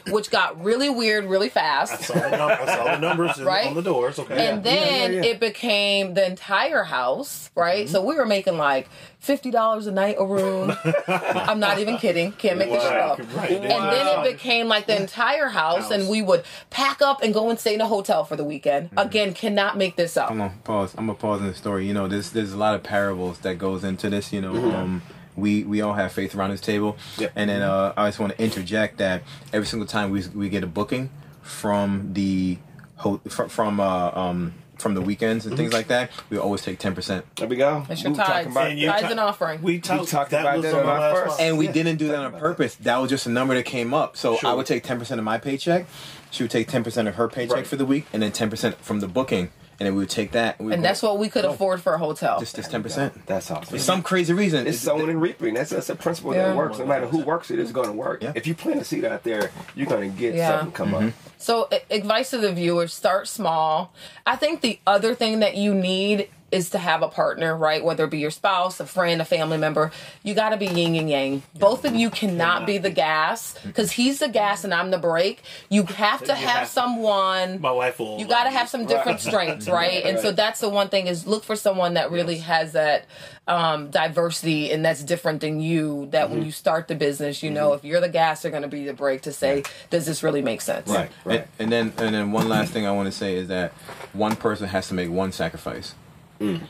which 0.09 0.31
got 0.31 0.61
really 0.63 0.89
weird 0.89 1.25
really 1.25 1.49
fast. 1.49 1.93
I 1.93 1.97
saw 1.97 2.13
the, 2.13 2.37
num- 2.37 2.51
I 2.51 2.65
saw 2.75 2.83
the 2.85 2.99
numbers 2.99 3.41
Right? 3.41 3.67
on 3.67 3.75
the 3.75 3.81
doors. 3.81 4.19
Okay. 4.19 4.47
And 4.49 4.63
then 4.63 5.13
yeah, 5.13 5.21
yeah. 5.21 5.29
it 5.31 5.39
became 5.39 6.13
the 6.13 6.25
entire 6.25 6.83
house, 6.83 7.49
right? 7.55 7.85
Mm-hmm. 7.85 7.91
So 7.91 8.03
we 8.03 8.15
were 8.15 8.25
making 8.25 8.57
like 8.57 8.87
fifty 9.21 9.51
dollars 9.51 9.87
a 9.87 9.91
night 9.91 10.15
a 10.19 10.25
room. 10.25 10.73
I'm 11.07 11.59
not 11.59 11.79
even 11.79 11.97
kidding. 11.97 12.33
Can't 12.33 12.57
make 12.57 12.69
this 12.69 12.83
shit 12.83 12.91
up. 12.97 13.19
Right. 13.35 13.51
And 13.51 13.63
then 13.63 14.25
it 14.25 14.31
became 14.33 14.67
like 14.67 14.87
the 14.87 14.99
entire 14.99 15.47
house, 15.47 15.89
and 15.91 16.09
we 16.09 16.21
would 16.21 16.43
pack 16.69 17.01
up 17.01 17.21
and 17.23 17.33
go 17.33 17.49
and 17.49 17.57
stay 17.59 17.73
in 17.75 17.81
a 17.81 17.87
hotel 17.87 18.25
for 18.25 18.35
the 18.35 18.43
weekend. 18.43 18.87
Mm-hmm. 18.89 18.97
Again, 18.99 19.33
cannot 19.33 19.77
make 19.77 19.95
this 19.95 20.17
up. 20.17 20.29
I'm 20.29 20.39
gonna 20.39 20.53
pause. 20.65 20.93
I'm 20.97 21.05
gonna 21.05 21.17
pause 21.17 21.39
in 21.39 21.47
the 21.47 21.53
story. 21.53 21.87
You 21.87 21.93
know, 21.93 22.07
there's 22.09 22.31
there's 22.31 22.51
a 22.51 22.57
lot 22.57 22.75
of 22.75 22.83
parables 22.83 23.39
that 23.39 23.57
goes 23.57 23.83
into 23.83 24.09
this. 24.09 24.33
You 24.33 24.41
know, 24.41 24.55
um, 24.75 25.01
we 25.37 25.63
we 25.63 25.81
all 25.81 25.93
have 25.93 26.11
faith 26.11 26.35
around 26.35 26.49
this 26.49 26.61
table, 26.61 26.97
Yeah. 27.17 27.29
and 27.35 27.49
then 27.49 27.61
uh, 27.61 27.93
I 27.95 28.07
just 28.09 28.19
want 28.19 28.35
to 28.35 28.43
interject 28.43 28.97
that 28.97 29.23
every 29.53 29.67
single 29.67 29.87
time 29.87 30.09
we 30.11 30.23
we 30.35 30.49
get 30.49 30.63
a 30.63 30.67
booking 30.67 31.09
from 31.41 32.13
the 32.13 32.57
ho- 32.97 33.21
from 33.27 33.79
uh, 33.79 34.11
um 34.11 34.53
from 34.81 34.95
the 34.95 35.01
weekends 35.01 35.45
and 35.45 35.55
things 35.55 35.69
mm-hmm. 35.69 35.77
like 35.77 35.87
that, 35.87 36.11
we 36.29 36.37
always 36.37 36.61
take 36.61 36.79
ten 36.79 36.93
percent. 36.95 37.25
there 37.37 37.47
we 37.47 37.55
go. 37.55 37.85
It's 37.89 38.03
your 38.03 38.11
We 38.11 38.17
were 38.17 38.23
tithes. 38.25 38.51
about- 38.51 38.69
And 38.71 38.79
you 38.79 38.87
Tithes 38.87 39.11
and 39.11 39.19
offering. 39.19 39.61
We 39.61 39.79
talked, 39.79 40.09
talked 40.09 40.31
that 40.31 40.41
about 40.41 40.61
that 40.63 40.73
on 40.73 40.81
on 40.81 41.01
our 41.01 41.15
first- 41.25 41.39
And 41.39 41.57
we 41.57 41.65
Yeah. 41.67 41.71
didn't 41.71 41.97
do 41.97 42.07
that 42.09 42.19
on 42.19 42.33
purpose. 42.33 42.75
That 42.75 42.97
was 42.97 43.09
just 43.09 43.25
a 43.27 43.29
number 43.29 43.53
that 43.55 43.63
came 43.65 43.93
up. 43.93 44.17
So 44.17 44.37
Sure. 44.37 44.49
I 44.49 44.53
would 44.53 44.65
take 44.65 44.83
ten 44.83 44.99
percent 44.99 45.19
of 45.19 45.25
my 45.25 45.37
paycheck. 45.37 45.85
She 46.31 46.43
would 46.43 46.51
take 46.51 46.67
ten 46.67 46.83
percent 46.83 47.07
of 47.07 47.15
her 47.15 47.27
paycheck 47.27 47.55
Right. 47.57 47.67
for 47.67 47.75
the 47.75 47.85
week, 47.85 48.05
and 48.13 48.21
then 48.23 48.31
ten 48.31 48.49
percent 48.49 48.83
from 48.83 48.99
the 49.01 49.07
booking, 49.07 49.49
and 49.81 49.87
then 49.87 49.95
we 49.95 50.01
would 50.01 50.11
take 50.11 50.33
that. 50.33 50.59
And, 50.59 50.71
and 50.71 50.81
would 50.83 50.85
that's 50.87 51.01
what 51.01 51.17
we 51.17 51.27
could 51.27 51.43
oh. 51.43 51.53
afford 51.53 51.81
for 51.81 51.95
a 51.95 51.97
hotel. 51.97 52.39
just 52.39 52.55
just 52.55 52.69
ten 52.69 52.83
percent. 52.83 53.25
That's 53.25 53.49
awesome. 53.49 53.65
For 53.65 53.79
some 53.79 54.03
crazy 54.03 54.31
reason, 54.31 54.67
It's 54.67 54.77
sowing 54.77 55.09
and 55.09 55.19
reaping. 55.19 55.55
That's 55.55 55.71
that's 55.71 55.89
a 55.89 55.95
principle 55.95 56.35
Yeah. 56.35 56.49
that 56.49 56.55
works. 56.55 56.77
No 56.77 56.85
matter 56.85 57.07
who 57.07 57.23
works 57.23 57.49
it, 57.49 57.57
it's 57.57 57.71
going 57.71 57.87
to 57.87 57.93
work. 57.93 58.21
Yeah. 58.21 58.31
If 58.35 58.45
you 58.45 58.53
plant 58.53 58.79
a 58.79 58.83
seed 58.83 59.05
out 59.05 59.23
there, 59.23 59.49
you're 59.73 59.87
going 59.87 60.11
to 60.11 60.15
get 60.15 60.35
Yeah. 60.35 60.59
something 60.59 60.71
come 60.71 60.93
up. 60.93 61.13
So, 61.39 61.67
advice 61.89 62.29
to 62.29 62.37
the 62.37 62.53
viewers: 62.53 62.93
start 62.93 63.27
small. 63.27 63.91
I 64.23 64.35
think 64.35 64.61
the 64.61 64.79
other 64.85 65.15
thing 65.15 65.39
that 65.39 65.57
you 65.57 65.73
need 65.73 66.29
is 66.51 66.69
to 66.71 66.77
have 66.77 67.01
a 67.01 67.07
partner, 67.07 67.55
right? 67.55 67.83
Whether 67.83 68.03
it 68.05 68.09
be 68.09 68.19
your 68.19 68.31
spouse, 68.31 68.79
a 68.79 68.85
friend, 68.85 69.21
a 69.21 69.25
family 69.25 69.57
member, 69.57 69.91
you 70.23 70.33
got 70.33 70.49
to 70.49 70.57
be 70.57 70.65
yin 70.67 70.95
and 70.95 71.09
yang. 71.09 71.43
Both 71.57 71.85
of 71.85 71.95
you 71.95 72.09
cannot 72.09 72.65
be 72.65 72.77
the 72.77 72.89
gas 72.89 73.55
because 73.63 73.91
he's 73.93 74.19
the 74.19 74.27
gas 74.29 74.63
and 74.63 74.73
I'm 74.73 74.91
the 74.91 74.97
brake. 74.97 75.41
You 75.69 75.83
have 75.83 76.23
to 76.25 76.35
have 76.35 76.49
have- 76.59 76.67
someone. 76.67 77.61
My 77.61 77.71
wife 77.71 77.99
will. 77.99 78.19
You 78.19 78.27
got 78.27 78.43
to 78.45 78.49
have 78.49 78.69
some 78.69 78.85
different 78.85 79.19
strengths, 79.21 79.67
right? 79.81 80.03
And 80.03 80.19
so 80.19 80.31
that's 80.31 80.59
the 80.59 80.69
one 80.69 80.89
thing 80.89 81.07
is 81.07 81.25
look 81.25 81.43
for 81.43 81.55
someone 81.55 81.93
that 81.95 82.11
really 82.11 82.37
has 82.39 82.73
that 82.73 83.05
um, 83.47 83.89
diversity 83.89 84.71
and 84.71 84.83
that's 84.85 85.03
different 85.03 85.41
than 85.41 85.59
you. 85.61 86.07
That 86.11 86.21
Mm-hmm. 86.21 86.33
when 86.37 86.45
you 86.45 86.51
start 86.51 86.87
the 86.87 86.95
business, 86.95 87.41
you 87.41 87.49
know 87.49 87.73
if 87.73 87.83
you're 87.83 87.99
the 88.01 88.07
gas, 88.09 88.41
they're 88.43 88.51
going 88.51 88.61
to 88.63 88.69
be 88.69 88.85
the 88.85 88.93
brake 88.93 89.21
to 89.23 89.31
say, 89.33 89.63
does 89.89 90.05
this 90.05 90.21
really 90.21 90.41
make 90.43 90.61
sense? 90.61 90.87
Right, 90.87 91.09
right. 91.25 91.47
And, 91.57 91.73
and 91.73 91.93
then 91.97 92.05
and 92.05 92.13
then 92.15 92.31
one 92.31 92.47
last 92.47 92.71
thing 92.73 92.85
I 92.85 92.91
want 92.91 93.07
to 93.07 93.11
say 93.11 93.35
is 93.35 93.47
that 93.47 93.71
one 94.13 94.35
person 94.35 94.67
has 94.67 94.87
to 94.89 94.93
make 94.93 95.09
one 95.09 95.31
sacrifice. 95.31 95.95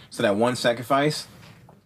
So 0.10 0.24
that 0.24 0.36
one 0.36 0.56
sacrifice 0.56 1.28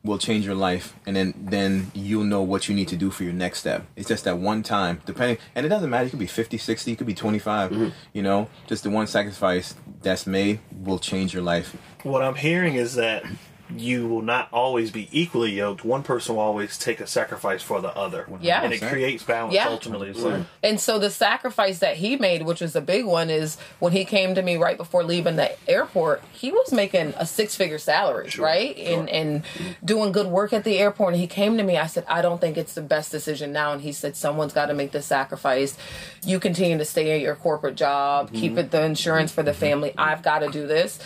will 0.05 0.17
change 0.19 0.45
your 0.45 0.55
life 0.55 0.95
and 1.07 1.15
then 1.15 1.33
then 1.35 1.91
you'll 1.95 2.23
know 2.23 2.41
what 2.41 2.69
you 2.69 2.75
need 2.75 2.87
to 2.87 2.95
do 2.95 3.09
for 3.09 3.23
your 3.23 3.33
next 3.33 3.59
step. 3.59 3.85
It's 3.95 4.07
just 4.07 4.23
that 4.25 4.37
one 4.37 4.61
time, 4.61 5.01
depending 5.05 5.39
and 5.55 5.65
it 5.65 5.69
doesn't 5.69 5.89
matter, 5.89 6.05
it 6.05 6.11
could 6.11 6.19
be 6.19 6.27
50, 6.27 6.57
60, 6.57 6.91
it 6.91 6.95
could 6.95 7.07
be 7.07 7.15
25, 7.15 7.71
mm-hmm. 7.71 7.89
you 8.13 8.21
know, 8.21 8.47
just 8.67 8.83
the 8.83 8.91
one 8.91 9.07
sacrifice 9.07 9.73
that's 10.03 10.27
made 10.27 10.59
will 10.83 10.99
change 10.99 11.33
your 11.33 11.41
life. 11.41 11.75
What 12.03 12.21
I'm 12.21 12.35
hearing 12.35 12.75
is 12.75 12.93
that 12.95 13.25
you 13.69 14.07
will 14.07 14.21
not 14.21 14.47
always 14.51 14.91
be 14.91 15.09
equally 15.11 15.51
yoked. 15.53 15.83
One 15.83 16.03
person 16.03 16.35
will 16.35 16.41
always 16.41 16.77
take 16.77 16.99
a 16.99 17.07
sacrifice 17.07 17.63
for 17.63 17.81
the 17.81 17.95
other. 17.95 18.27
Yeah. 18.39 18.61
And 18.61 18.73
it 18.73 18.81
creates 18.81 19.23
balance 19.23 19.53
Yeah. 19.53 19.69
ultimately. 19.69 20.13
So 20.13 20.45
And 20.61 20.79
so 20.79 20.99
the 20.99 21.09
sacrifice 21.09 21.79
that 21.79 21.97
he 21.97 22.15
made, 22.15 22.43
which 22.43 22.61
was 22.61 22.75
a 22.75 22.81
big 22.81 23.05
one, 23.05 23.29
is 23.29 23.57
when 23.79 23.91
he 23.91 24.05
came 24.05 24.35
to 24.35 24.41
me 24.41 24.57
right 24.57 24.77
before 24.77 25.03
leaving 25.03 25.35
the 25.35 25.51
airport, 25.67 26.23
he 26.31 26.51
was 26.51 26.71
making 26.71 27.13
a 27.17 27.25
six 27.25 27.55
figure 27.55 27.79
salary, 27.79 28.29
right? 28.37 28.77
And 28.77 29.09
and 29.09 29.43
doing 29.83 30.11
good 30.11 30.27
work 30.27 30.53
at 30.53 30.63
the 30.63 30.77
airport. 30.77 31.13
And 31.13 31.21
he 31.21 31.27
came 31.27 31.57
to 31.57 31.63
me, 31.63 31.77
I 31.77 31.87
said, 31.87 32.05
I 32.07 32.21
don't 32.21 32.39
think 32.39 32.57
it's 32.57 32.75
the 32.75 32.81
best 32.81 33.11
decision 33.11 33.51
now. 33.51 33.73
And 33.73 33.81
he 33.81 33.91
said, 33.91 34.15
Someone's 34.15 34.53
got 34.53 34.67
to 34.67 34.73
make 34.73 34.91
this 34.91 35.05
sacrifice. 35.05 35.77
You 36.23 36.39
continue 36.39 36.77
to 36.77 36.85
stay 36.85 37.15
at 37.15 37.21
your 37.21 37.35
corporate 37.35 37.75
job, 37.75 38.27
mm-hmm. 38.27 38.35
keep 38.35 38.57
it 38.57 38.71
the 38.71 38.83
insurance 38.83 39.31
for 39.31 39.43
the 39.43 39.51
mm-hmm. 39.51 39.59
family. 39.59 39.93
I've 39.97 40.21
got 40.21 40.39
to 40.39 40.49
do 40.49 40.67
this. 40.67 40.99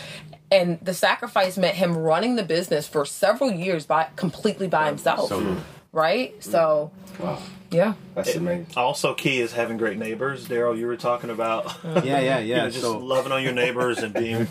And 0.50 0.80
the 0.80 0.94
sacrifice 0.94 1.56
meant 1.56 1.76
him 1.76 1.96
running 1.96 2.36
the 2.36 2.42
business 2.42 2.88
for 2.88 3.04
several 3.06 3.50
years 3.52 3.86
by 3.86 4.08
completely 4.16 4.66
by 4.68 4.86
himself. 4.86 5.28
So- 5.28 5.56
right? 5.92 6.34
So 6.42 6.90
Wow, 7.18 7.38
yeah. 7.70 7.94
that's 8.14 8.34
amazing. 8.36 8.66
also 8.76 9.12
key 9.14 9.40
is 9.40 9.52
having 9.52 9.76
great 9.76 9.98
neighbors. 9.98 10.46
Darrel, 10.46 10.76
you 10.76 10.86
were 10.86 10.96
talking 10.96 11.30
about 11.30 11.76
Yeah, 12.04 12.18
yeah, 12.20 12.38
you 12.40 12.50
yeah. 12.54 12.56
know, 12.64 12.70
just 12.70 12.80
so 12.82 12.96
loving 12.98 13.32
on 13.32 13.42
your 13.42 13.52
neighbors 13.52 13.98
and 13.98 14.14
being 14.14 14.46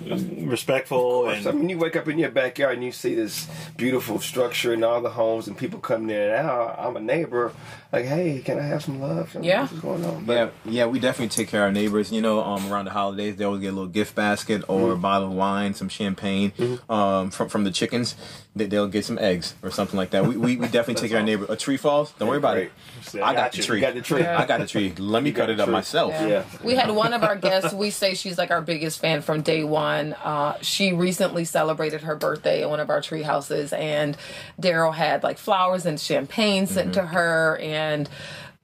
respectful 0.00 1.26
I 1.28 1.34
and 1.34 1.58
mean, 1.58 1.68
you 1.68 1.78
wake 1.78 1.96
up 1.96 2.08
in 2.08 2.18
your 2.18 2.30
backyard 2.30 2.74
and 2.74 2.84
you 2.84 2.92
see 2.92 3.14
this 3.14 3.48
beautiful 3.76 4.20
structure 4.20 4.72
and 4.72 4.84
all 4.84 5.00
the 5.00 5.10
homes 5.10 5.46
and 5.48 5.56
people 5.56 5.78
coming 5.80 6.10
in 6.10 6.20
and 6.20 6.32
out. 6.32 6.76
I'm 6.78 6.96
a 6.96 7.00
neighbor. 7.00 7.52
Like, 7.92 8.04
hey, 8.04 8.42
can 8.44 8.58
I 8.58 8.62
have 8.62 8.82
some 8.82 9.00
love? 9.00 9.34
Yeah. 9.40 9.62
What's 9.62 9.72
going 9.74 10.04
on? 10.04 10.26
Yeah, 10.26 10.50
yeah, 10.64 10.86
we 10.86 10.98
definitely 10.98 11.28
take 11.28 11.48
care 11.48 11.62
of 11.62 11.66
our 11.66 11.72
neighbors. 11.72 12.10
You 12.12 12.20
know, 12.20 12.42
um, 12.42 12.70
around 12.70 12.86
the 12.86 12.90
holidays, 12.90 13.36
they 13.36 13.44
always 13.44 13.60
get 13.62 13.68
a 13.68 13.72
little 13.72 13.86
gift 13.86 14.14
basket 14.14 14.62
or 14.68 14.92
a 14.92 14.96
bottle 14.96 15.28
of 15.28 15.34
wine, 15.34 15.72
some 15.74 15.88
champagne. 15.88 16.52
Um, 16.90 17.30
from 17.30 17.48
from 17.48 17.64
the 17.64 17.70
chickens, 17.70 18.16
they, 18.56 18.66
they'll 18.66 18.88
get 18.88 19.04
some 19.04 19.18
eggs 19.18 19.54
or 19.62 19.70
something 19.70 19.96
like 19.96 20.10
that. 20.10 20.26
We 20.26 20.36
we, 20.36 20.56
we 20.56 20.66
definitely 20.66 20.94
take 21.02 21.10
care 21.10 21.18
of 21.18 21.22
our 21.22 21.26
neighbor. 21.26 21.46
A 21.48 21.56
tree 21.56 21.76
falls, 21.76 22.12
don't 22.18 22.28
worry 22.28 22.38
about 22.38 22.58
it. 22.58 22.72
See, 23.02 23.20
I 23.20 23.32
got 23.32 23.52
the 23.52 23.62
tree. 23.62 23.76
You 23.76 23.86
got 23.86 23.94
the 23.94 24.02
tree. 24.02 24.20
Yeah. 24.20 24.38
I 24.38 24.46
got 24.46 24.60
the 24.60 24.66
tree. 24.66 24.92
Let 24.98 25.22
me 25.22 25.30
cut 25.32 25.48
it 25.48 25.60
up 25.60 25.66
tree. 25.66 25.72
myself. 25.72 26.12
Yeah. 26.12 26.44
We 26.64 26.74
had 26.74 26.90
one 26.90 27.12
of 27.12 27.22
our 27.22 27.36
guests. 27.48 27.72
We 27.72 27.90
say 27.90 28.14
she's 28.14 28.36
like 28.36 28.50
our 28.50 28.60
biggest 28.62 28.98
fan 29.00 29.22
from 29.22 29.42
day 29.42 29.62
one. 29.62 29.85
Uh, 29.94 30.58
she 30.60 30.92
recently 30.92 31.44
celebrated 31.44 32.02
her 32.02 32.16
birthday 32.16 32.62
in 32.62 32.68
one 32.68 32.80
of 32.80 32.90
our 32.90 33.00
tree 33.00 33.22
houses, 33.22 33.72
and 33.72 34.16
Darrel 34.58 34.92
had 34.92 35.22
like 35.22 35.38
flowers 35.38 35.86
and 35.86 36.00
champagne 36.00 36.66
sent 36.66 36.94
to 36.94 37.02
her. 37.02 37.58
And 37.58 38.08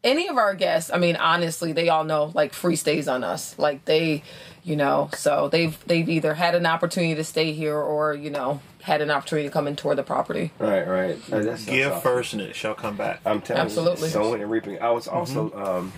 any 0.04 0.28
of 0.28 0.36
our 0.36 0.54
guests, 0.54 0.90
I 0.92 0.98
mean, 0.98 1.16
honestly, 1.16 1.72
they 1.72 1.88
all 1.88 2.04
know 2.04 2.32
like 2.34 2.52
free 2.52 2.76
stays 2.76 3.08
on 3.08 3.24
us. 3.24 3.58
Like 3.58 3.84
they, 3.84 4.22
you 4.64 4.76
know, 4.76 5.10
so 5.14 5.48
they've 5.48 5.78
they've 5.86 6.08
either 6.08 6.34
had 6.34 6.54
an 6.54 6.66
opportunity 6.66 7.14
to 7.14 7.24
stay 7.24 7.52
here 7.52 7.76
or 7.76 8.14
you 8.14 8.30
know 8.30 8.60
had 8.82 9.00
an 9.00 9.10
opportunity 9.10 9.48
to 9.48 9.52
come 9.52 9.66
and 9.66 9.78
tour 9.78 9.94
the 9.94 10.02
property. 10.02 10.50
Right, 10.58 10.86
right. 10.86 11.16
Give 11.28 11.92
awesome. 11.92 12.00
first 12.00 12.32
and 12.32 12.42
it 12.42 12.56
shall 12.56 12.74
come 12.74 12.96
back. 12.96 13.20
I'm 13.24 13.40
telling 13.40 13.60
you. 13.60 13.64
Absolutely. 13.64 14.08
you, 14.08 14.12
sowing 14.12 14.42
and 14.42 14.50
reaping. 14.50 14.80
I 14.80 14.90
was 14.90 15.06
also, 15.06 15.52
um, 15.54 15.92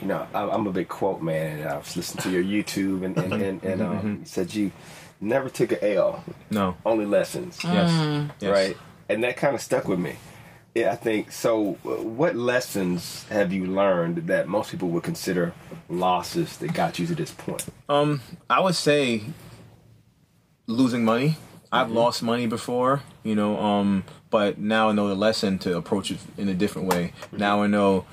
you 0.00 0.08
know, 0.08 0.26
I, 0.34 0.42
I'm 0.48 0.66
a 0.66 0.72
big 0.72 0.88
quote 0.88 1.22
man, 1.22 1.60
and 1.60 1.68
I 1.68 1.76
was 1.78 1.96
listening 1.96 2.22
to 2.22 2.30
your 2.30 2.42
YouTube, 2.44 3.04
and 3.04 3.16
and, 3.16 3.32
and, 3.34 3.64
and 3.64 3.82
um, 3.82 4.16
you 4.20 4.26
said 4.26 4.54
you 4.54 4.72
never 5.20 5.48
took 5.48 5.72
an 5.72 5.78
L, 5.82 6.24
No. 6.50 6.76
only 6.84 7.06
lessons, 7.06 7.58
Yes. 7.64 8.28
yes. 8.40 8.50
right? 8.50 8.76
And 9.08 9.22
that 9.24 9.36
kind 9.36 9.54
of 9.54 9.60
stuck 9.62 9.86
with 9.88 9.98
me. 9.98 10.16
Yeah, 10.74 10.90
I 10.92 10.96
think 10.96 11.30
so. 11.30 11.74
What 11.84 12.34
lessons 12.34 13.24
have 13.30 13.52
you 13.52 13.64
learned 13.66 14.26
that 14.26 14.48
most 14.48 14.70
people 14.72 14.88
would 14.88 15.04
consider 15.04 15.54
losses 15.88 16.56
that 16.58 16.74
got 16.74 16.98
you 16.98 17.06
to 17.06 17.14
this 17.14 17.30
point? 17.30 17.64
Um, 17.88 18.20
I 18.50 18.60
would 18.60 18.74
say 18.74 19.22
losing 20.66 21.04
money. 21.04 21.36
I've 21.70 21.90
lost 21.90 22.22
money 22.22 22.46
before, 22.46 23.02
you 23.24 23.34
know, 23.34 23.58
um, 23.58 24.04
but 24.30 24.58
now 24.58 24.90
I 24.90 24.92
know 24.92 25.08
the 25.08 25.16
lesson 25.16 25.58
to 25.60 25.76
approach 25.76 26.10
it 26.12 26.18
in 26.38 26.48
a 26.48 26.54
different 26.54 26.86
way. 26.88 27.12
Now 27.32 27.62
I 27.62 27.66
know 27.66 28.04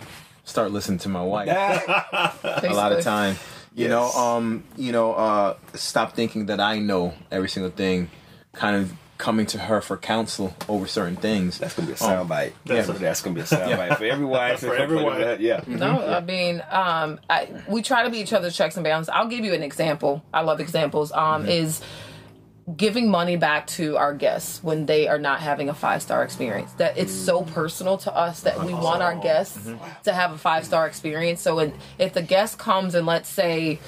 start 0.43 0.71
listening 0.71 0.99
to 0.99 1.09
my 1.09 1.23
wife. 1.23 1.47
a 1.49 2.69
lot 2.73 2.91
of 2.91 3.03
time. 3.03 3.35
You 3.73 3.87
know, 3.87 4.11
um, 4.11 4.63
you 4.75 4.91
know, 4.91 5.13
uh, 5.13 5.55
stop 5.75 6.13
thinking 6.13 6.47
that 6.47 6.59
I 6.59 6.79
know 6.79 7.13
every 7.31 7.47
single 7.49 7.71
thing. 7.71 8.09
Kind 8.53 8.75
of 8.75 8.91
coming 9.17 9.45
to 9.45 9.57
her 9.59 9.79
for 9.81 9.95
counsel 9.97 10.53
over 10.67 10.87
certain 10.87 11.15
things. 11.15 11.57
That's 11.59 11.73
gonna 11.75 11.87
be 11.87 11.93
a 11.93 12.03
Um, 12.03 12.27
soundbite. 12.27 12.51
That's 12.65 12.87
That's, 12.87 12.89
a- 12.89 13.01
that's 13.01 13.21
gonna 13.21 13.35
be 13.35 13.41
a 13.41 13.45
soundbite 13.45 13.97
for 13.97 14.03
every 14.05 14.25
wife. 14.25 14.59
For 14.61 14.75
every 14.75 15.01
wife. 15.01 15.39
Yeah. 15.39 15.61
No, 15.67 16.01
I 16.05 16.19
mean, 16.19 16.61
um, 16.69 17.19
I, 17.29 17.47
we 17.69 17.81
try 17.81 18.03
to 18.03 18.09
be 18.09 18.17
each 18.17 18.33
other's 18.33 18.57
checks 18.57 18.75
and 18.75 18.83
balances. 18.83 19.09
I'll 19.13 19.27
give 19.27 19.45
you 19.45 19.53
an 19.53 19.63
example. 19.63 20.21
I 20.33 20.41
love 20.41 20.59
examples. 20.59 21.11
Um, 21.13 21.45
is 21.47 21.81
giving 22.77 23.09
money 23.09 23.35
back 23.35 23.67
to 23.67 23.97
our 23.97 24.13
guests 24.13 24.63
when 24.63 24.85
they 24.85 25.07
are 25.07 25.17
not 25.17 25.39
having 25.39 25.69
a 25.69 25.73
five 25.73 26.01
star 26.01 26.23
experience. 26.23 26.71
That 26.73 26.97
it's 26.97 27.13
so 27.13 27.43
personal 27.43 27.97
to 27.99 28.15
us 28.15 28.41
that 28.41 28.63
we 28.63 28.73
want 28.73 29.01
our 29.01 29.15
guests 29.15 29.69
to 30.03 30.13
have 30.13 30.31
a 30.31 30.37
five 30.37 30.65
star 30.65 30.87
experience. 30.87 31.41
So, 31.41 31.55
when, 31.55 31.73
if 31.97 32.13
the 32.13 32.21
guest 32.21 32.57
comes 32.57 32.95
and 32.95 33.05
let's 33.05 33.29
say 33.29 33.79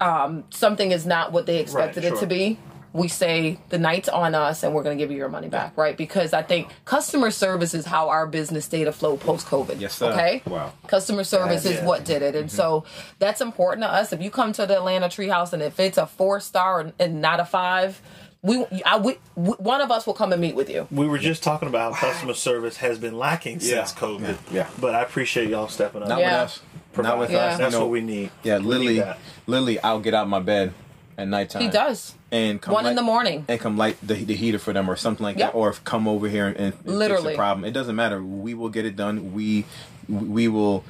um, 0.00 0.44
something 0.50 0.90
is 0.92 1.06
not 1.06 1.32
what 1.32 1.46
they 1.46 1.58
expected 1.58 2.04
Right, 2.04 2.12
it 2.12 2.20
to 2.20 2.26
be. 2.26 2.58
We 2.92 3.06
say 3.08 3.58
the 3.68 3.78
night's 3.78 4.08
on 4.08 4.34
us 4.34 4.62
and 4.64 4.74
we're 4.74 4.82
going 4.82 4.98
to 4.98 5.02
give 5.02 5.10
you 5.12 5.16
your 5.16 5.28
money 5.28 5.48
back, 5.48 5.76
right? 5.76 5.96
Because 5.96 6.32
I 6.32 6.42
think 6.42 6.68
customer 6.84 7.30
service 7.30 7.72
is 7.72 7.86
how 7.86 8.08
our 8.08 8.26
business 8.26 8.64
stayed 8.64 8.88
afloat 8.88 9.20
post 9.20 9.46
COVID. 9.46 9.80
Yes, 9.80 9.94
sir. 9.94 10.10
Okay. 10.10 10.42
Wow. 10.46 10.72
Customer 10.88 11.22
service 11.22 11.64
is 11.64 11.76
Yeah. 11.76 11.86
what 11.86 12.04
did 12.04 12.22
it, 12.22 12.34
and 12.34 12.48
mm-hmm. 12.48 12.56
so 12.56 12.84
that's 13.20 13.40
important 13.40 13.84
to 13.84 13.92
us. 13.92 14.12
If 14.12 14.20
you 14.20 14.30
come 14.30 14.52
to 14.54 14.66
the 14.66 14.76
Atlanta 14.76 15.06
Treehouse 15.06 15.52
and 15.52 15.62
if 15.62 15.78
it's 15.78 15.98
a 15.98 16.06
four 16.06 16.40
star 16.40 16.80
and, 16.80 16.92
and 16.98 17.20
not 17.20 17.38
a 17.38 17.44
five, 17.44 18.00
we, 18.42 18.64
I, 18.86 18.98
we, 18.98 19.18
we 19.36 19.52
one 19.52 19.80
of 19.80 19.90
us 19.90 20.06
will 20.06 20.14
come 20.14 20.32
and 20.32 20.40
meet 20.40 20.54
with 20.54 20.70
you. 20.70 20.88
We 20.90 21.06
were 21.06 21.18
just 21.18 21.42
talking 21.42 21.68
about 21.68 21.94
how 21.94 22.10
customer 22.10 22.34
service 22.34 22.78
has 22.78 22.98
been 22.98 23.16
lacking 23.18 23.58
Yeah. 23.60 23.84
since 23.84 23.92
COVID. 23.92 24.36
Yeah. 24.50 24.68
But 24.80 24.94
I 24.94 25.02
appreciate 25.02 25.48
y'all 25.50 25.68
stepping 25.68 26.02
up. 26.02 26.08
Not 26.08 26.20
Yeah. 26.20 26.42
with 26.42 26.50
us. 26.50 26.62
Not 26.96 27.18
with 27.18 27.30
Yeah. 27.30 27.38
us. 27.38 27.58
That's 27.58 27.72
you 27.72 27.78
know, 27.78 27.84
what 27.84 27.92
we 27.92 28.00
need. 28.00 28.30
Yeah, 28.42 28.58
We 28.58 28.78
need 28.78 29.04
literally, 29.46 29.78
I'll 29.80 30.00
get 30.00 30.14
out 30.14 30.28
my 30.28 30.40
bed 30.40 30.72
at 31.20 31.28
nighttime. 31.28 31.62
He 31.62 31.68
does. 31.68 32.14
And 32.32 32.60
come 32.62 32.74
One 32.74 32.86
in 32.86 32.94
the 32.96 33.02
morning. 33.02 33.44
and 33.48 33.58
come 33.60 33.76
light 33.76 33.96
the, 34.02 34.14
the 34.14 34.34
heater 34.34 34.58
for 34.58 34.72
them 34.72 34.88
or 34.90 34.96
something 34.96 35.22
like 35.24 35.36
Yeah. 35.36 35.46
that, 35.46 35.54
or 35.54 35.72
come 35.72 36.06
over 36.08 36.28
here 36.28 36.46
and, 36.46 36.56
and 36.56 36.74
fix 36.74 36.86
Literally. 36.86 37.32
the 37.32 37.36
problem. 37.36 37.64
It 37.64 37.72
doesn't 37.72 37.96
matter. 37.96 38.22
We 38.22 38.54
will 38.54 38.68
get 38.68 38.84
it 38.86 38.96
done. 38.96 39.32
We 39.34 39.64
we 40.08 40.48
will 40.48 40.84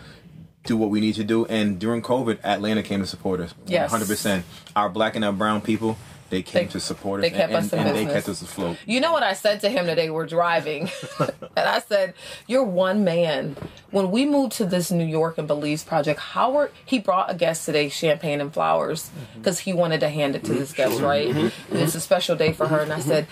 do 0.64 0.76
what 0.76 0.90
we 0.90 1.00
need 1.00 1.14
to 1.14 1.24
do. 1.24 1.46
And 1.46 1.78
during 1.78 2.02
COVID, 2.02 2.38
Atlanta 2.44 2.82
came 2.82 3.00
to 3.00 3.06
support 3.06 3.40
us. 3.40 3.54
Yes. 3.66 3.90
hundred 3.90 4.08
percent. 4.08 4.44
Our 4.76 4.88
black 4.90 5.16
and 5.16 5.24
our 5.24 5.32
brown 5.32 5.60
people, 5.62 5.96
they 6.30 6.42
came 6.42 6.66
They- 6.66 6.72
to 6.72 6.80
support 6.80 7.20
us. 7.20 7.30
they 7.30 7.36
kept 7.36 7.52
and, 7.52 7.64
us 7.64 7.72
in 7.72 7.78
and, 7.80 7.88
and 7.88 7.96
they 7.96 8.12
kept 8.12 8.28
us 8.28 8.40
afloat. 8.40 8.78
You 8.86 9.00
know 9.00 9.12
what 9.12 9.22
I 9.22 9.34
said 9.34 9.60
to 9.60 9.68
him 9.68 9.86
today? 9.86 10.10
We're 10.10 10.26
driving, 10.26 10.88
and 11.20 11.30
I 11.56 11.80
said, 11.80 12.14
"You're 12.46 12.64
one 12.64 13.04
man." 13.04 13.56
When 13.90 14.10
we 14.10 14.24
moved 14.24 14.52
to 14.52 14.64
this 14.64 14.90
New 14.90 15.04
York 15.04 15.36
and 15.38 15.48
Belize 15.48 15.84
project, 15.84 16.20
Howard 16.20 16.70
he 16.84 16.98
brought 16.98 17.30
a 17.30 17.34
guest 17.34 17.66
today 17.66 17.88
champagne 17.88 18.40
and 18.40 18.52
flowers 18.52 19.10
mm-hmm. 19.10 19.40
because 19.40 19.60
he 19.60 19.72
wanted 19.72 20.00
to 20.00 20.08
hand 20.08 20.36
it 20.36 20.44
to 20.44 20.54
this 20.54 20.72
guest, 20.72 21.00
right? 21.00 21.28
Mm-hmm. 21.28 21.74
And 21.74 21.82
it's 21.82 21.94
a 21.94 22.00
special 22.00 22.36
day 22.36 22.52
for 22.52 22.68
her, 22.68 22.80
and 22.80 22.92
I 22.92 22.98
mm-hmm. 22.98 23.08
said. 23.08 23.26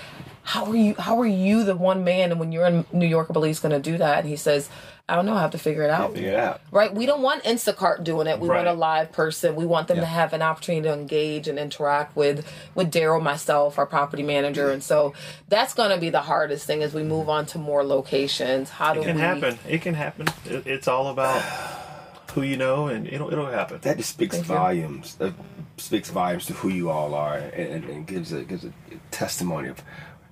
How 0.44 0.64
are 0.64 0.76
you? 0.76 0.94
How 0.94 1.20
are 1.20 1.26
you, 1.26 1.62
the 1.62 1.76
one 1.76 2.04
man, 2.04 2.30
and 2.30 2.40
when 2.40 2.52
you're 2.52 2.64
in 2.64 2.86
New 2.90 3.06
York 3.06 3.28
or 3.28 3.34
Belize, 3.34 3.60
going 3.60 3.72
to 3.72 3.78
do 3.78 3.98
that? 3.98 4.20
And 4.20 4.28
he 4.30 4.36
says, 4.36 4.70
"I 5.08 5.14
don't 5.16 5.26
know. 5.26 5.34
I 5.34 5.40
have 5.40 5.52
to 5.52 5.58
figure 5.58 5.82
it 5.82 5.90
out." 5.90 6.12
Figure 6.14 6.30
it 6.30 6.36
out. 6.36 6.60
right? 6.70 6.94
We 6.94 7.06
don't 7.06 7.22
want 7.22 7.44
Instacart 7.44 8.04
doing 8.04 8.26
it. 8.26 8.38
We 8.40 8.48
want 8.48 8.66
a 8.68 8.72
live 8.72 9.12
person. 9.12 9.56
We 9.56 9.66
want 9.66 9.88
them 9.88 9.98
to 9.98 10.06
have 10.06 10.32
an 10.32 10.42
opportunity 10.42 10.86
to 10.88 10.92
engage 10.94 11.48
and 11.48 11.58
interact 11.58 12.14
with 12.16 12.46
with 12.74 12.90
Darrel, 12.90 13.20
myself, 13.20 13.78
our 13.78 13.86
property 13.86 14.22
manager, 14.22 14.70
and 14.70 14.82
so 14.82 15.14
that's 15.48 15.74
going 15.74 15.90
to 15.90 15.98
be 15.98 16.10
the 16.10 16.20
hardest 16.22 16.66
thing 16.66 16.82
as 16.82 16.92
we 16.94 17.02
move 17.02 17.28
on 17.28 17.46
to 17.46 17.58
more 17.58 17.84
locations. 17.84 18.70
How 18.70 18.94
do 18.94 19.00
It 19.00 19.04
can 19.04 19.16
we? 19.16 19.20
happen. 19.22 19.58
It 19.68 19.82
can 19.82 19.94
happen. 19.94 20.28
It, 20.44 20.66
it's 20.66 20.88
all 20.88 21.08
about 21.08 21.40
who 22.34 22.42
you 22.42 22.56
know, 22.56 22.88
and 22.88 23.06
it'll 23.06 23.32
it'll 23.32 23.46
happen. 23.46 23.78
that 23.82 23.96
just 23.96 24.10
speaks 24.10 24.36
Thank 24.36 24.48
you. 24.48 24.54
volumes. 24.54 25.14
That 25.16 25.32
speaks 25.78 26.10
volumes 26.10 26.44
to 26.46 26.52
who 26.54 26.68
you 26.68 26.90
all 26.90 27.14
are, 27.14 27.36
and, 27.36 27.84
and 27.84 28.06
gives 28.06 28.32
a 28.32 28.42
gives 28.42 28.64
a 28.64 28.72
testimony 29.10 29.68
of 29.68 29.82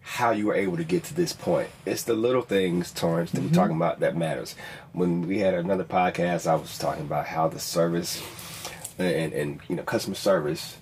how 0.06 0.30
you 0.30 0.46
were 0.46 0.54
able 0.54 0.76
to 0.76 0.84
get 0.84 1.02
to 1.02 1.12
this 1.12 1.32
point. 1.32 1.68
It's 1.84 2.04
the 2.04 2.14
little 2.14 2.42
things, 2.42 2.92
Torrance, 2.92 3.32
that 3.32 3.40
we're 3.40 3.46
mm-hmm. 3.46 3.56
talking 3.56 3.76
about 3.76 3.98
that 4.00 4.16
matters. 4.16 4.54
When 4.92 5.26
we 5.26 5.40
had 5.40 5.52
another 5.52 5.82
podcast, 5.82 6.46
I 6.46 6.54
was 6.54 6.78
talking 6.78 7.02
about 7.02 7.26
how 7.26 7.48
the 7.48 7.58
service 7.58 8.22
and, 8.98 9.32
and 9.32 9.60
you 9.68 9.74
know 9.74 9.82
customer 9.82 10.14
service, 10.14 10.76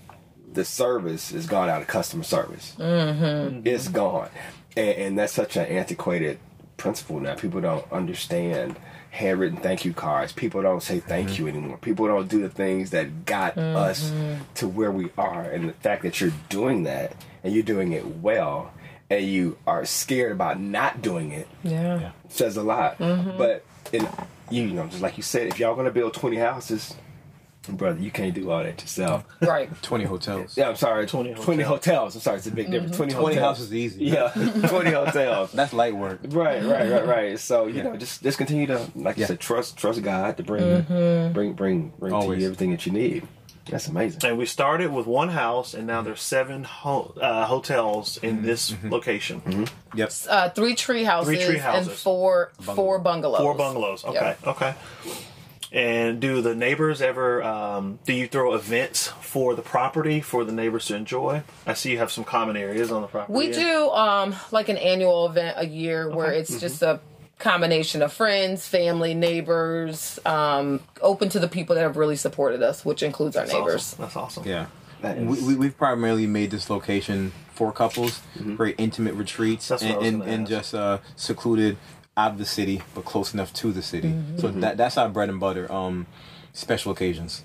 the 0.52 0.62
service 0.62 1.32
is 1.32 1.46
gone 1.46 1.70
out 1.70 1.80
of 1.80 1.88
customer 1.88 2.22
service. 2.22 2.76
Mm-hmm. 2.78 3.66
It's 3.66 3.88
gone, 3.88 4.28
and, 4.76 4.90
and 4.90 5.18
that's 5.18 5.32
such 5.32 5.56
an 5.56 5.66
antiquated 5.66 6.38
principle 6.76 7.18
now. 7.18 7.34
People 7.34 7.62
don't 7.62 7.90
understand 7.90 8.76
handwritten 9.10 9.56
thank 9.56 9.86
you 9.86 9.94
cards. 9.94 10.32
People 10.32 10.60
don't 10.60 10.82
say 10.82 11.00
thank 11.00 11.30
mm-hmm. 11.30 11.42
you 11.44 11.48
anymore. 11.48 11.78
People 11.78 12.08
don't 12.08 12.28
do 12.28 12.42
the 12.42 12.50
things 12.50 12.90
that 12.90 13.24
got 13.24 13.56
us 13.56 14.10
mm-hmm. 14.10 14.42
to 14.56 14.68
where 14.68 14.90
we 14.90 15.08
are. 15.16 15.44
And 15.44 15.70
the 15.70 15.72
fact 15.72 16.02
that 16.02 16.20
you're 16.20 16.32
doing 16.50 16.82
that 16.82 17.16
and 17.42 17.54
you're 17.54 17.62
doing 17.62 17.92
it 17.92 18.04
well 18.18 18.70
and 19.10 19.24
you 19.24 19.56
are 19.66 19.84
scared 19.84 20.32
about 20.32 20.60
not 20.60 21.02
doing 21.02 21.30
it 21.32 21.48
Yeah. 21.62 22.12
says 22.28 22.56
a 22.56 22.62
lot. 22.62 22.98
Mm-hmm. 22.98 23.36
But 23.38 23.64
in 23.92 24.08
you 24.50 24.66
know, 24.66 24.86
just 24.86 25.00
like 25.02 25.16
you 25.16 25.22
said, 25.22 25.46
if 25.48 25.58
y'all 25.58 25.74
gonna 25.74 25.90
build 25.90 26.14
twenty 26.14 26.36
houses, 26.36 26.94
brother, 27.68 27.98
you 28.00 28.10
can't 28.10 28.34
do 28.34 28.50
all 28.50 28.62
that 28.62 28.80
yourself. 28.80 29.24
Right. 29.40 29.70
20 29.82 30.04
hotels. 30.04 30.56
Yeah, 30.56 30.68
I'm 30.68 30.76
sorry, 30.76 31.06
20 31.06 31.34
20, 31.34 31.62
hotels. 31.62 32.14
I'm 32.14 32.20
sorry, 32.20 32.38
it's 32.38 32.46
a 32.46 32.50
big 32.50 32.70
difference. 32.70 32.96
20, 32.96 33.12
20 33.12 33.24
hotels. 33.36 33.58
houses 33.58 33.66
is 33.68 33.74
easy. 33.74 34.04
Yeah, 34.06 34.28
20 34.68 34.90
hotels. 34.90 35.52
That's 35.52 35.72
light 35.72 35.94
work. 35.96 36.20
Right, 36.24 36.62
right, 36.62 36.90
right, 36.90 37.06
right. 37.06 37.38
So 37.38 37.66
you 37.66 37.82
know, 37.82 37.96
just 37.96 38.22
just 38.22 38.38
continue 38.38 38.66
to, 38.68 38.78
like 38.94 39.16
you 39.16 39.22
Yeah. 39.22 39.26
said, 39.28 39.40
trust 39.40 39.76
trust 39.76 40.02
God 40.02 40.36
to 40.38 40.42
bring 40.42 40.62
mm-hmm. 40.62 41.32
bring 41.32 41.52
bring 41.54 41.92
bring 41.98 42.12
to 42.12 42.26
you 42.36 42.46
everything 42.46 42.70
that 42.72 42.86
you 42.86 42.92
need. 42.92 43.26
That's 43.66 43.88
amazing. 43.88 44.20
And 44.24 44.36
we 44.38 44.46
started 44.46 44.92
with 44.92 45.06
one 45.06 45.30
house, 45.30 45.72
and 45.74 45.86
now 45.86 46.02
there's 46.02 46.20
seven 46.20 46.64
ho- 46.64 47.14
uh, 47.20 47.46
hotels 47.46 48.18
in 48.18 48.42
this 48.42 48.74
location. 48.84 49.66
Yep. 49.94 50.12
Uh, 50.28 50.50
three 50.50 50.74
tree 50.74 51.04
houses, 51.04 51.42
tree 51.44 51.54
and 51.54 51.62
houses. 51.62 52.00
four 52.02 52.52
four 52.60 52.98
bungalows. 52.98 53.40
Four 53.40 53.54
bungalows. 53.54 54.04
Okay, 54.04 54.36
Yeah. 54.42 54.50
okay. 54.50 54.74
And 55.72 56.20
do 56.20 56.40
the 56.40 56.54
neighbors 56.54 57.02
ever? 57.02 57.42
Um, 57.42 57.98
do 58.06 58.12
you 58.12 58.28
throw 58.28 58.54
events 58.54 59.08
for 59.20 59.54
the 59.56 59.62
property 59.62 60.20
for 60.20 60.44
the 60.44 60.52
neighbors 60.52 60.86
to 60.86 60.94
enjoy? 60.94 61.42
I 61.66 61.74
see 61.74 61.90
you 61.90 61.98
have 61.98 62.12
some 62.12 62.22
common 62.22 62.56
areas 62.56 62.92
on 62.92 63.02
the 63.02 63.08
property. 63.08 63.32
We 63.36 63.50
do 63.50 63.90
um 63.90 64.36
like 64.52 64.68
an 64.68 64.76
annual 64.76 65.26
event 65.26 65.56
a 65.58 65.66
year 65.66 66.08
where 66.08 66.28
Okay. 66.28 66.38
it's 66.38 66.60
just 66.60 66.82
a 66.82 67.00
combination 67.38 68.02
of 68.02 68.12
friends, 68.12 68.66
family, 68.66 69.14
neighbors, 69.14 70.18
um, 70.24 70.80
open 71.00 71.28
to 71.30 71.38
the 71.38 71.48
people 71.48 71.74
that 71.74 71.82
have 71.82 71.96
really 71.96 72.16
supported 72.16 72.62
us, 72.62 72.84
which 72.84 73.02
includes 73.02 73.36
our 73.36 73.42
That's 73.44 73.54
neighbors. 73.54 73.74
awesome. 73.94 74.02
That's 74.02 74.16
awesome. 74.16 74.44
Yeah. 74.46 74.66
That 75.02 75.18
We, 75.18 75.36
is- 75.38 75.44
we, 75.44 75.56
we've 75.56 75.76
primarily 75.76 76.26
made 76.26 76.50
this 76.50 76.70
location 76.70 77.32
for 77.52 77.70
couples, 77.72 78.20
very 78.36 78.72
intimate 78.78 79.14
retreats, 79.14 79.68
That's 79.68 79.82
and, 79.82 80.02
and, 80.04 80.22
and 80.22 80.46
just 80.46 80.74
uh, 80.74 80.98
secluded 81.16 81.76
out 82.16 82.32
of 82.32 82.38
the 82.38 82.44
city, 82.44 82.82
but 82.94 83.04
close 83.04 83.34
enough 83.34 83.52
to 83.54 83.72
the 83.72 83.82
city. 83.82 84.08
Mm-hmm. 84.08 84.38
So 84.38 84.48
that 84.48 84.76
that's 84.76 84.96
our 84.96 85.08
bread 85.08 85.28
and 85.28 85.38
butter. 85.38 85.70
Um, 85.70 86.06
special 86.52 86.90
occasions. 86.92 87.44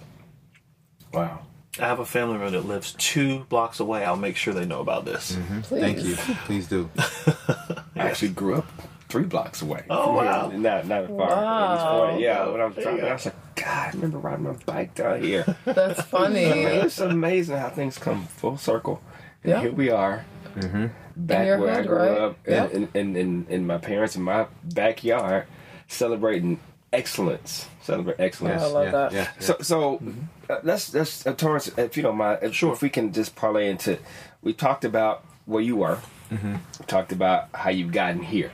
Wow. 1.13 1.39
I 1.79 1.83
have 1.87 1.99
a 1.99 2.05
family 2.05 2.37
member 2.37 2.51
that 2.51 2.65
lives 2.67 2.93
two 2.97 3.45
blocks 3.49 3.79
away. 3.79 4.03
I'll 4.03 4.15
make 4.15 4.35
sure 4.35 4.53
they 4.53 4.65
know 4.65 4.81
about 4.81 5.05
this. 5.05 5.37
Please. 5.63 5.79
Thank 5.81 6.03
you. 6.03 6.15
Please 6.45 6.67
do. 6.67 6.89
I 6.97 7.75
actually 7.95 8.29
grew 8.29 8.55
up 8.55 8.67
three 9.09 9.23
blocks 9.25 9.61
away. 9.61 9.83
Oh, 9.89 10.05
from 10.05 10.15
here. 10.15 10.23
wow. 10.25 10.51
Not 10.55 10.87
not 10.87 11.07
far. 11.07 11.17
Wow. 11.17 12.07
At. 12.13 12.19
Yeah. 12.19 12.47
When 12.47 12.61
I 12.61 12.65
was 12.65 12.75
There 12.75 12.83
talking. 12.85 13.03
I 13.05 13.13
was 13.13 13.25
like, 13.25 13.55
God, 13.55 13.87
I 13.87 13.91
remember 13.91 14.17
riding 14.19 14.43
my 14.45 14.53
bike 14.65 14.95
down 14.95 15.21
here. 15.21 15.57
That's 15.65 16.01
funny. 16.03 16.39
it's 16.43 16.99
amazing 16.99 17.57
how 17.57 17.69
things 17.69 17.97
come 17.97 18.25
full 18.25 18.57
circle. 18.57 19.01
And 19.43 19.51
Yeah. 19.51 19.61
here 19.61 19.71
we 19.71 19.89
are. 19.89 20.25
Back 20.55 21.41
In 21.41 21.47
your 21.47 21.59
where 21.59 21.79
I 21.79 21.81
grew 21.83 21.97
right? 21.97 22.17
up, 22.17 22.37
Yeah. 22.47 22.67
in, 22.67 22.87
in, 22.93 23.15
in, 23.15 23.15
in, 23.15 23.45
in 23.49 23.67
my 23.67 23.77
parents 23.77 24.15
in 24.15 24.21
my 24.23 24.47
backyard, 24.63 25.45
celebrating 25.87 26.59
excellence. 26.93 27.67
Celebrate 27.83 28.19
excellence. 28.19 28.61
I 28.61 28.65
love 28.67 28.85
yeah, 28.85 28.91
that. 28.91 29.11
Yeah. 29.13 29.27
So, 29.39 29.57
so 29.61 30.01
uh, 30.49 30.59
let's 30.63 30.93
let's 30.93 31.25
uh, 31.25 31.33
Torrance, 31.33 31.67
if 31.77 31.97
you 31.97 32.03
don't 32.03 32.17
mind, 32.17 32.39
if, 32.41 32.53
Sure. 32.53 32.73
if 32.73 32.81
we 32.81 32.89
can 32.89 33.11
just 33.13 33.35
parlay 33.35 33.69
into, 33.69 33.97
we 34.41 34.53
talked 34.53 34.85
about 34.85 35.23
where 35.45 35.63
you 35.63 35.75
were, 35.77 35.99
Mm-hmm. 36.31 36.53
we 36.79 36.85
talked 36.85 37.11
about 37.11 37.49
how 37.55 37.71
you've 37.71 37.91
gotten 37.91 38.21
here. 38.21 38.51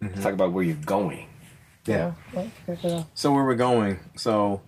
Let's 0.00 0.22
talk 0.22 0.32
about 0.32 0.52
where 0.52 0.64
you're 0.64 0.76
going. 0.76 1.26
yeah. 1.86 2.12
Yeah. 2.82 3.04
So 3.14 3.32
where 3.32 3.44
we're 3.44 3.54
going? 3.54 4.00
So 4.16 4.62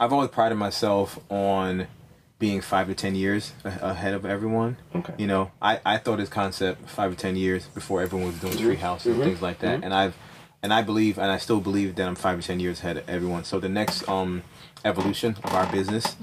I've 0.00 0.12
always 0.12 0.30
prided 0.30 0.58
myself 0.58 1.18
on 1.30 1.86
being 2.38 2.60
five 2.60 2.88
to 2.88 2.94
ten 2.94 3.14
years 3.14 3.52
ahead 3.64 4.14
of 4.14 4.26
everyone. 4.26 4.76
Okay. 4.94 5.14
You 5.18 5.26
know, 5.26 5.52
I, 5.62 5.80
I 5.84 5.98
thought 5.98 6.18
this 6.18 6.28
concept 6.28 6.88
five 6.88 7.10
to 7.12 7.16
ten 7.16 7.36
years 7.36 7.66
before 7.68 8.02
everyone 8.02 8.28
was 8.28 8.40
doing 8.40 8.54
mm-hmm. 8.54 8.70
treehouse 8.70 9.06
and 9.06 9.22
things 9.22 9.40
like 9.40 9.60
that, 9.60 9.76
mm-hmm. 9.76 9.84
and 9.84 9.94
I've 9.94 10.16
and 10.62 10.72
I 10.72 10.82
believe 10.82 11.18
and 11.18 11.30
I 11.30 11.38
still 11.38 11.60
believe 11.60 11.94
that 11.96 12.08
I'm 12.08 12.16
five 12.16 12.40
to 12.40 12.46
ten 12.46 12.60
years 12.60 12.80
ahead 12.80 12.96
of 12.96 13.08
everyone. 13.08 13.44
So 13.44 13.60
the 13.60 13.68
next 13.68 14.08
um 14.08 14.42
evolution 14.84 15.36
of 15.44 15.54
our 15.54 15.70
business, 15.70 16.14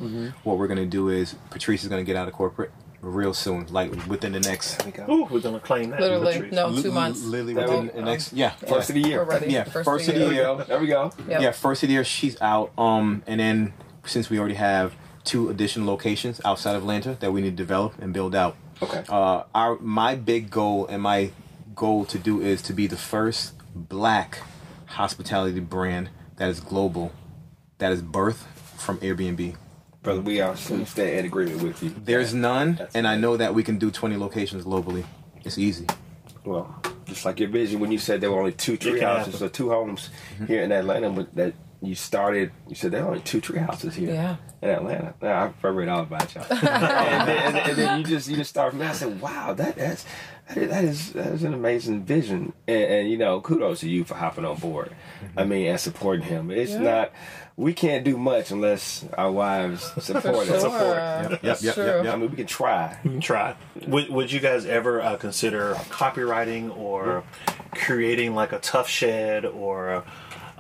what 0.43 0.57
we're 0.57 0.67
gonna 0.67 0.85
do 0.85 1.09
is 1.09 1.35
Patrice 1.49 1.83
is 1.83 1.89
gonna 1.89 2.03
get 2.03 2.15
out 2.15 2.27
of 2.27 2.33
corporate 2.33 2.71
real 3.01 3.33
soon, 3.33 3.65
like 3.67 3.91
within 4.07 4.31
the 4.33 4.39
next. 4.39 4.85
We 4.85 4.91
go. 4.91 5.05
Ooh, 5.09 5.25
we're 5.25 5.39
gonna 5.41 5.59
claim 5.59 5.89
that. 5.89 5.99
Literally, 5.99 6.33
Patrice. 6.33 6.53
no, 6.53 6.67
li- 6.67 6.81
two 6.83 6.91
months. 6.91 7.23
Literally 7.23 7.53
within 7.55 7.81
we 7.83 7.87
the 7.89 8.01
next. 8.03 8.33
Yeah. 8.33 8.51
First 8.51 8.89
of 8.89 8.95
the 8.95 9.01
year. 9.01 9.23
We're. 9.23 9.43
Yeah, 9.45 9.63
First, 9.65 9.85
first 9.85 10.07
of 10.07 10.15
of 10.15 10.19
the 10.21 10.25
the 10.25 10.25
There 10.25 10.29
we 10.29 10.35
year. 10.35 10.43
go. 10.43 10.63
There 10.63 10.79
we 10.79 10.87
go. 10.87 11.11
Yep. 11.27 11.41
Yeah, 11.41 11.51
first 11.51 11.83
of 11.83 11.87
the 11.87 11.93
year 11.93 12.03
she's 12.03 12.39
out. 12.41 12.71
Um, 12.77 13.23
and 13.27 13.39
then 13.39 13.73
since 14.05 14.29
we 14.29 14.39
already 14.39 14.55
have 14.55 14.93
two 15.23 15.49
additional 15.49 15.85
locations 15.87 16.41
outside 16.45 16.75
of 16.75 16.81
Atlanta 16.83 17.15
that 17.19 17.31
we 17.31 17.41
need 17.41 17.51
to 17.51 17.55
develop 17.55 17.93
and 18.01 18.13
build 18.13 18.33
out. 18.35 18.55
Okay. 18.81 19.03
Uh, 19.09 19.43
our 19.53 19.77
my 19.79 20.15
big 20.15 20.49
goal 20.49 20.87
and 20.87 21.01
my 21.03 21.31
goal 21.75 22.05
to 22.05 22.17
do 22.17 22.41
is 22.41 22.61
to 22.63 22.73
be 22.73 22.87
the 22.87 22.97
first 22.97 23.53
black 23.75 24.39
hospitality 24.87 25.59
brand 25.59 26.09
that 26.37 26.49
is 26.49 26.59
global, 26.59 27.11
that 27.77 27.91
is 27.91 28.01
birthed 28.01 28.43
from 28.77 28.97
Airbnb. 28.99 29.55
Brother, 30.03 30.21
we 30.21 30.41
are 30.41 30.55
we 30.71 30.85
stay 30.85 31.19
in 31.19 31.25
agreement 31.25 31.61
with 31.61 31.83
you. 31.83 31.93
There's 32.03 32.33
none, 32.33 32.75
That's 32.75 32.95
and 32.95 33.07
I 33.07 33.17
know 33.17 33.37
that 33.37 33.53
we 33.53 33.61
can 33.63 33.77
do 33.77 33.91
20 33.91 34.17
locations 34.17 34.65
globally. 34.65 35.05
It's 35.43 35.59
easy. 35.59 35.85
Well, 36.43 36.81
just 37.05 37.23
like 37.23 37.39
your 37.39 37.49
vision 37.49 37.79
when 37.79 37.91
you 37.91 37.99
said 37.99 38.19
there 38.19 38.31
were 38.31 38.39
only 38.39 38.53
two 38.53 38.77
tree 38.77 38.99
houses 38.99 39.33
happen. 39.33 39.47
or 39.47 39.49
two 39.49 39.69
homes 39.69 40.09
mm-hmm. 40.33 40.47
here 40.47 40.63
in 40.63 40.71
Atlanta, 40.71 41.11
but 41.11 41.35
that 41.35 41.53
you 41.83 41.93
started. 41.93 42.51
You 42.67 42.73
said 42.73 42.91
there 42.91 43.03
are 43.03 43.09
only 43.09 43.21
two 43.21 43.41
tree 43.41 43.59
houses 43.59 43.93
here 43.93 44.11
Yeah. 44.11 44.35
in 44.63 44.69
Atlanta. 44.71 45.13
Now 45.21 45.53
I've 45.63 45.75
read 45.75 45.87
all 45.87 46.01
about 46.01 46.33
y'all, 46.33 46.45
and, 46.49 46.59
then, 46.61 47.37
and, 47.37 47.57
and 47.57 47.77
then 47.77 47.99
you 47.99 48.05
just 48.05 48.27
you 48.27 48.37
just 48.37 48.49
start 48.49 48.71
from 48.71 48.79
there. 48.79 48.89
I 48.89 48.93
said, 48.93 49.21
wow, 49.21 49.53
that 49.53 49.75
that's 49.75 50.05
that 50.55 50.57
is 50.63 50.69
that 50.69 50.83
is, 50.83 51.13
that 51.13 51.27
is 51.27 51.43
an 51.43 51.53
amazing 51.53 52.03
vision, 52.03 52.53
and, 52.67 52.83
and 52.83 53.09
you 53.09 53.17
know, 53.17 53.41
kudos 53.41 53.79
to 53.81 53.89
you 53.89 54.03
for 54.03 54.15
hopping 54.15 54.45
on 54.45 54.57
board. 54.57 54.93
I 55.37 55.43
mean, 55.45 55.67
and 55.67 55.79
supporting 55.79 56.25
him. 56.25 56.51
It's 56.51 56.71
Yeah. 56.71 56.79
not. 56.79 57.11
We 57.57 57.73
can't 57.73 58.03
do 58.03 58.17
much 58.17 58.49
unless 58.49 59.05
our 59.17 59.31
wives 59.31 59.83
support 60.03 60.49
us. 60.49 60.61
Sure. 60.61 60.95
Yep, 61.31 61.41
That's 61.41 61.63
yep, 61.63 61.75
true. 61.75 61.85
yep, 61.85 62.05
I 62.13 62.15
mean, 62.15 62.31
we 62.31 62.37
can 62.37 62.47
try. 62.47 62.97
You 63.03 63.11
can 63.11 63.21
try. 63.21 63.55
Would, 63.87 64.09
would 64.09 64.31
you 64.31 64.39
guys 64.39 64.65
ever 64.65 65.01
uh, 65.01 65.17
consider 65.17 65.75
copyrighting 65.89 66.71
or 66.71 67.23
creating 67.75 68.33
like 68.35 68.51
a 68.51 68.59
Tuff 68.59 68.89
Shed 68.89 69.45
or 69.45 70.03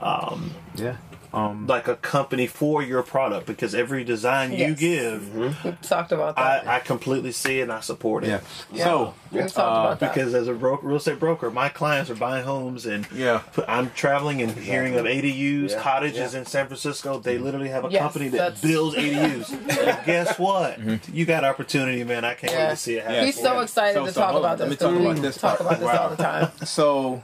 um, 0.01 0.51
Yeah. 0.75 0.97
Um, 1.33 1.65
like 1.65 1.87
a 1.87 1.95
company 1.95 2.45
for 2.45 2.83
your 2.83 3.03
product? 3.03 3.45
Because 3.47 3.73
every 3.73 4.03
design 4.03 4.51
you 4.51 4.57
Yes. 4.75 4.79
give, 4.79 5.33
We 5.33 5.55
talked 5.81 6.11
about 6.11 6.35
that. 6.35 6.67
I, 6.67 6.75
I 6.75 6.79
completely 6.79 7.31
see 7.31 7.59
it 7.59 7.63
and 7.63 7.71
I 7.71 7.79
support 7.79 8.25
it. 8.25 8.27
yeah. 8.27 8.39
Yeah. 8.73 8.83
So, 8.83 9.13
we 9.31 9.39
talked 9.39 9.57
uh, 9.57 9.61
about. 9.61 9.99
Because 10.01 10.33
as 10.33 10.49
a 10.49 10.53
broker, 10.53 10.85
real 10.85 10.97
estate 10.97 11.19
broker, 11.21 11.49
my 11.49 11.69
clients 11.69 12.11
are 12.11 12.15
buying 12.15 12.43
homes 12.43 12.85
and 12.85 13.07
Yeah. 13.15 13.43
I'm 13.65 13.91
traveling 13.91 14.41
and 14.41 14.51
hearing 14.51 14.95
of 14.95 15.05
ADUs, 15.05 15.69
Yeah, 15.71 15.79
cottages 15.81 16.33
yeah. 16.33 16.39
in 16.41 16.45
San 16.47 16.67
Francisco. 16.67 17.19
They 17.19 17.37
literally 17.37 17.69
have 17.69 17.85
a 17.85 17.89
Yes, 17.89 18.01
company 18.01 18.27
that 18.27 18.37
that's- 18.37 18.61
builds 18.61 18.97
ADUs. 18.97 19.51
and 19.87 20.05
guess 20.05 20.37
what? 20.37 20.81
Mm-hmm. 20.81 21.15
You 21.15 21.23
got 21.23 21.45
opportunity, 21.45 22.03
man. 22.03 22.25
I 22.25 22.33
can't 22.33 22.51
wait 22.51 22.69
to 22.71 22.75
see 22.75 22.95
it 22.95 23.03
happen. 23.05 23.25
He's 23.27 23.39
so 23.39 23.61
excited 23.61 23.93
So- 23.93 24.05
to 24.05 24.11
so 24.11 24.19
talk 24.19 24.31
hold 24.31 24.43
on, 24.45 24.51
about 24.55 24.59
let 24.59 24.69
this. 24.69 24.81
me 24.81 24.85
talk 24.91 24.99
about 24.99 25.15
we? 25.15 25.21
this 25.21 25.37
Talk 25.37 25.59
about 25.61 25.79
this 25.79 25.87
all 25.89 26.09
the 26.09 26.15
time. 26.17 26.51
so 26.65 27.21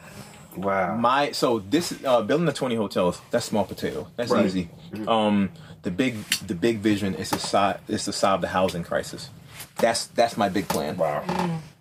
Wow. 0.57 0.95
My 0.97 1.31
so 1.31 1.59
this 1.59 1.93
uh, 2.05 2.21
building 2.21 2.45
the 2.45 2.53
twenty 2.53 2.75
hotels. 2.75 3.21
That's 3.31 3.45
small 3.45 3.63
potato. 3.65 4.07
That's 4.15 4.31
Right. 4.31 4.45
easy. 4.45 4.69
Um, 5.07 5.49
the 5.83 5.91
big 5.91 6.23
the 6.45 6.55
big 6.55 6.79
vision 6.79 7.15
is 7.15 7.29
to 7.29 7.39
solve 7.39 7.77
is 7.87 8.05
to 8.05 8.13
solve 8.13 8.41
the 8.41 8.47
housing 8.49 8.83
crisis. 8.83 9.29
That's 9.77 10.07
that's 10.07 10.37
my 10.37 10.49
big 10.49 10.67
plan. 10.67 10.97
wow. 10.97 11.23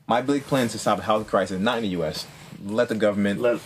My 0.07 0.23
big 0.23 0.45
plan 0.45 0.67
is 0.67 0.73
to 0.73 0.79
solve 0.79 0.99
the 0.99 1.05
housing 1.05 1.27
crisis, 1.27 1.61
not 1.61 1.79
in 1.79 1.83
the 1.85 1.91
U.S. 1.91 2.27
Let 2.65 2.89
the 2.89 2.95
government 2.95 3.41
Let- 3.41 3.61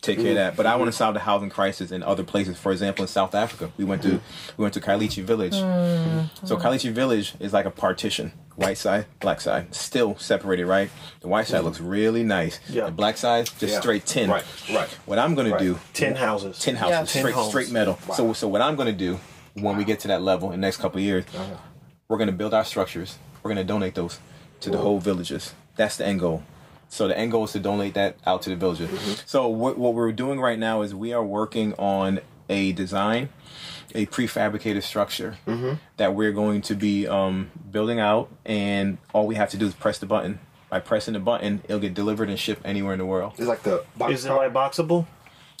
take 0.00 0.18
care 0.18 0.30
of 0.30 0.34
that. 0.36 0.56
But 0.56 0.66
I 0.66 0.76
want 0.76 0.88
to 0.88 0.96
solve 0.96 1.14
the 1.14 1.20
housing 1.20 1.50
crisis 1.50 1.90
in 1.90 2.02
other 2.02 2.24
places. 2.24 2.58
For 2.58 2.72
example, 2.72 3.02
in 3.02 3.08
South 3.08 3.34
Africa, 3.34 3.70
we 3.76 3.84
went 3.84 4.02
to 4.02 4.20
we 4.56 4.62
went 4.62 4.74
to 4.74 4.80
Khayelitsha 4.80 5.24
Village. 5.24 5.54
Mm. 5.54 6.30
So 6.46 6.56
Khayelitsha 6.56 6.92
Village 6.92 7.34
is 7.40 7.52
like 7.52 7.66
a 7.66 7.70
partition, 7.70 8.32
white 8.56 8.78
side, 8.78 9.06
black 9.20 9.40
side, 9.40 9.74
still 9.74 10.16
separated. 10.18 10.66
Right, 10.66 10.90
the 11.20 11.28
white 11.28 11.46
side 11.46 11.62
mm. 11.62 11.64
looks 11.64 11.80
really 11.80 12.22
nice. 12.22 12.60
Yeah. 12.68 12.86
The 12.86 12.92
black 12.92 13.16
side 13.16 13.46
just 13.58 13.74
Yeah. 13.74 13.80
straight 13.80 14.06
tin. 14.06 14.30
Right, 14.30 14.44
right. 14.72 14.88
What 15.06 15.18
I'm 15.18 15.34
gonna 15.34 15.50
Right. 15.50 15.60
do, 15.60 15.78
Ten 15.92 16.14
houses. 16.14 16.58
tin 16.58 16.76
houses, 16.76 17.14
Yeah. 17.14 17.20
Straight 17.20 17.34
homes. 17.34 17.48
straight 17.48 17.70
metal. 17.70 17.98
So 18.14 18.32
so 18.32 18.48
what 18.48 18.62
I'm 18.62 18.76
gonna 18.76 18.92
do 18.92 19.18
when 19.54 19.76
we 19.76 19.84
get 19.84 20.00
to 20.00 20.08
that 20.08 20.22
level 20.22 20.52
in 20.52 20.60
the 20.60 20.66
next 20.66 20.76
couple 20.76 20.98
of 20.98 21.04
years, 21.04 21.24
uh-huh. 21.34 21.56
we're 22.08 22.18
gonna 22.18 22.32
build 22.32 22.54
our 22.54 22.64
structures. 22.64 23.18
We're 23.42 23.50
gonna 23.50 23.64
donate 23.64 23.94
those 23.94 24.18
to 24.60 24.70
the 24.70 24.78
whole 24.78 24.98
villages. 24.98 25.54
That's 25.76 25.96
the 25.96 26.06
end 26.06 26.20
goal. 26.20 26.42
So 26.88 27.06
the 27.08 27.16
end 27.18 27.32
goal 27.32 27.44
is 27.44 27.52
to 27.52 27.58
donate 27.60 27.94
that 27.94 28.16
out 28.26 28.42
to 28.42 28.50
the 28.50 28.56
villages. 28.56 29.22
So 29.26 29.46
what, 29.48 29.78
what 29.78 29.94
we're 29.94 30.12
doing 30.12 30.40
right 30.40 30.58
now 30.58 30.82
is 30.82 30.94
we 30.94 31.12
are 31.12 31.24
working 31.24 31.74
on 31.74 32.20
a 32.48 32.72
design, 32.72 33.28
a 33.94 34.06
prefabricated 34.06 34.82
structure 34.82 35.36
that 35.98 36.14
we're 36.14 36.32
going 36.32 36.62
to 36.62 36.74
be 36.74 37.06
um, 37.06 37.50
building 37.70 38.00
out, 38.00 38.30
and 38.46 38.96
all 39.12 39.26
we 39.26 39.34
have 39.34 39.50
to 39.50 39.56
do 39.58 39.66
is 39.66 39.74
press 39.74 39.98
the 39.98 40.06
button. 40.06 40.40
By 40.70 40.80
pressing 40.80 41.14
the 41.14 41.20
button, 41.20 41.62
it'll 41.64 41.78
get 41.78 41.94
delivered 41.94 42.28
and 42.28 42.38
shipped 42.38 42.60
anywhere 42.64 42.92
in 42.92 42.98
the 42.98 43.06
world. 43.06 43.32
It's 43.38 43.48
like 43.48 43.62
the 43.62 43.84
box 43.96 44.12
Is 44.12 44.24
it 44.26 44.32
like 44.32 44.52
Boxabl? 44.52 45.06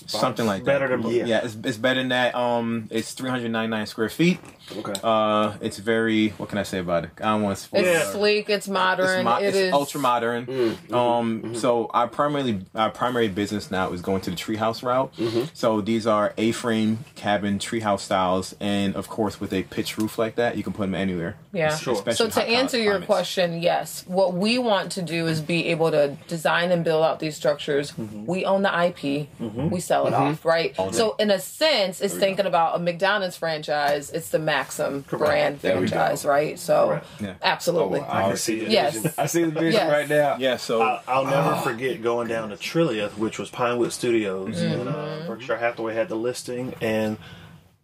Something 0.06 0.46
like 0.46 0.64
Better 0.64 0.88
that. 0.88 1.02
than- 1.02 1.10
yeah, 1.12 1.24
Yeah. 1.26 1.40
it's, 1.44 1.56
it's 1.64 1.76
better 1.76 1.98
than 2.00 2.10
that. 2.10 2.34
Um, 2.34 2.86
it's 2.90 3.12
399 3.12 3.86
square 3.86 4.08
feet. 4.08 4.38
Okay. 4.76 4.92
Uh, 5.02 5.54
it's 5.60 5.78
very. 5.78 6.28
What 6.30 6.48
can 6.50 6.58
I 6.58 6.62
say 6.62 6.78
about 6.78 7.04
it? 7.04 7.10
I 7.18 7.24
don't 7.24 7.42
want 7.42 7.56
to 7.56 7.62
spoil. 7.64 7.80
It's 7.84 7.88
Yeah. 7.88 8.12
sleek. 8.12 8.48
It's 8.50 8.68
modern. 8.68 9.20
It's, 9.20 9.24
mo- 9.24 9.36
it 9.38 9.44
it's 9.46 9.56
is 9.56 9.72
ultra 9.72 9.98
modern. 10.00 10.46
Mm-hmm. 10.46 10.94
Um, 10.94 11.54
so 11.54 11.86
our 11.94 12.06
primarily 12.06 12.60
our 12.74 12.90
primary 12.90 13.28
business 13.28 13.70
now 13.70 13.92
is 13.92 14.00
going 14.02 14.20
to 14.22 14.30
the 14.30 14.36
treehouse 14.36 14.82
route. 14.82 15.14
Mm-hmm. 15.16 15.44
So 15.54 15.80
these 15.80 16.06
are 16.06 16.32
A-frame 16.38 17.04
cabin 17.16 17.58
treehouse 17.58 18.00
styles, 18.00 18.54
and 18.60 18.94
of 18.94 19.08
course 19.08 19.40
with 19.40 19.52
a 19.52 19.62
pitch 19.64 19.98
roof 19.98 20.18
like 20.18 20.36
that, 20.36 20.56
you 20.56 20.62
can 20.62 20.74
put 20.74 20.82
them 20.82 20.94
anywhere. 20.94 21.36
Yeah. 21.52 21.74
Sure. 21.76 21.96
So 22.12 22.28
to 22.28 22.42
answer 22.42 22.76
your 22.78 22.92
climates. 23.00 23.06
question, 23.06 23.60
yes. 23.62 24.04
What 24.06 24.34
we 24.34 24.58
want 24.58 24.92
to 24.92 25.02
do 25.02 25.26
is 25.26 25.40
be 25.40 25.66
able 25.68 25.90
to 25.90 26.16
design 26.28 26.70
and 26.70 26.84
build 26.84 27.04
out 27.04 27.18
these 27.20 27.36
structures. 27.36 27.92
Mm-hmm. 27.92 28.26
We 28.26 28.44
own 28.44 28.62
the 28.62 28.84
IP. 28.86 29.28
We 29.70 29.80
sell 29.88 30.06
it 30.06 30.14
off, 30.14 30.44
right? 30.44 30.76
So 30.92 31.16
in 31.18 31.30
a 31.30 31.40
sense, 31.40 32.00
it's 32.00 32.14
thinking 32.14 32.46
about 32.46 32.76
a 32.76 32.78
McDonald's 32.78 33.36
franchise. 33.36 34.10
It's 34.10 34.28
the 34.28 34.38
Maxam 34.38 35.04
brand 35.06 35.60
There 35.60 35.76
franchise, 35.78 36.24
right? 36.24 36.58
So 36.58 37.00
Yeah. 37.20 37.34
absolutely. 37.42 38.00
I 38.00 38.22
can 38.28 38.36
see 38.36 38.60
the 38.64 38.70
Yes. 38.70 38.94
vision. 38.94 39.12
I 39.18 39.26
see 39.26 39.44
the 39.44 39.50
vision 39.50 39.72
Yes. 39.80 39.90
right 39.90 40.08
now. 40.08 40.36
Yeah. 40.38 40.56
So 40.58 40.82
I, 40.82 41.00
I'll 41.08 41.24
never 41.24 41.56
forget 41.56 42.02
going 42.02 42.28
down 42.28 42.50
to 42.50 42.56
Trilith, 42.56 43.16
which 43.18 43.38
was 43.38 43.50
Pinewood 43.50 43.92
Studios, 43.92 44.60
and 44.60 44.88
uh, 44.88 45.20
Berkshire 45.26 45.56
Hathaway 45.58 45.94
had 45.94 46.08
the 46.08 46.14
listing, 46.16 46.74
and 46.80 47.16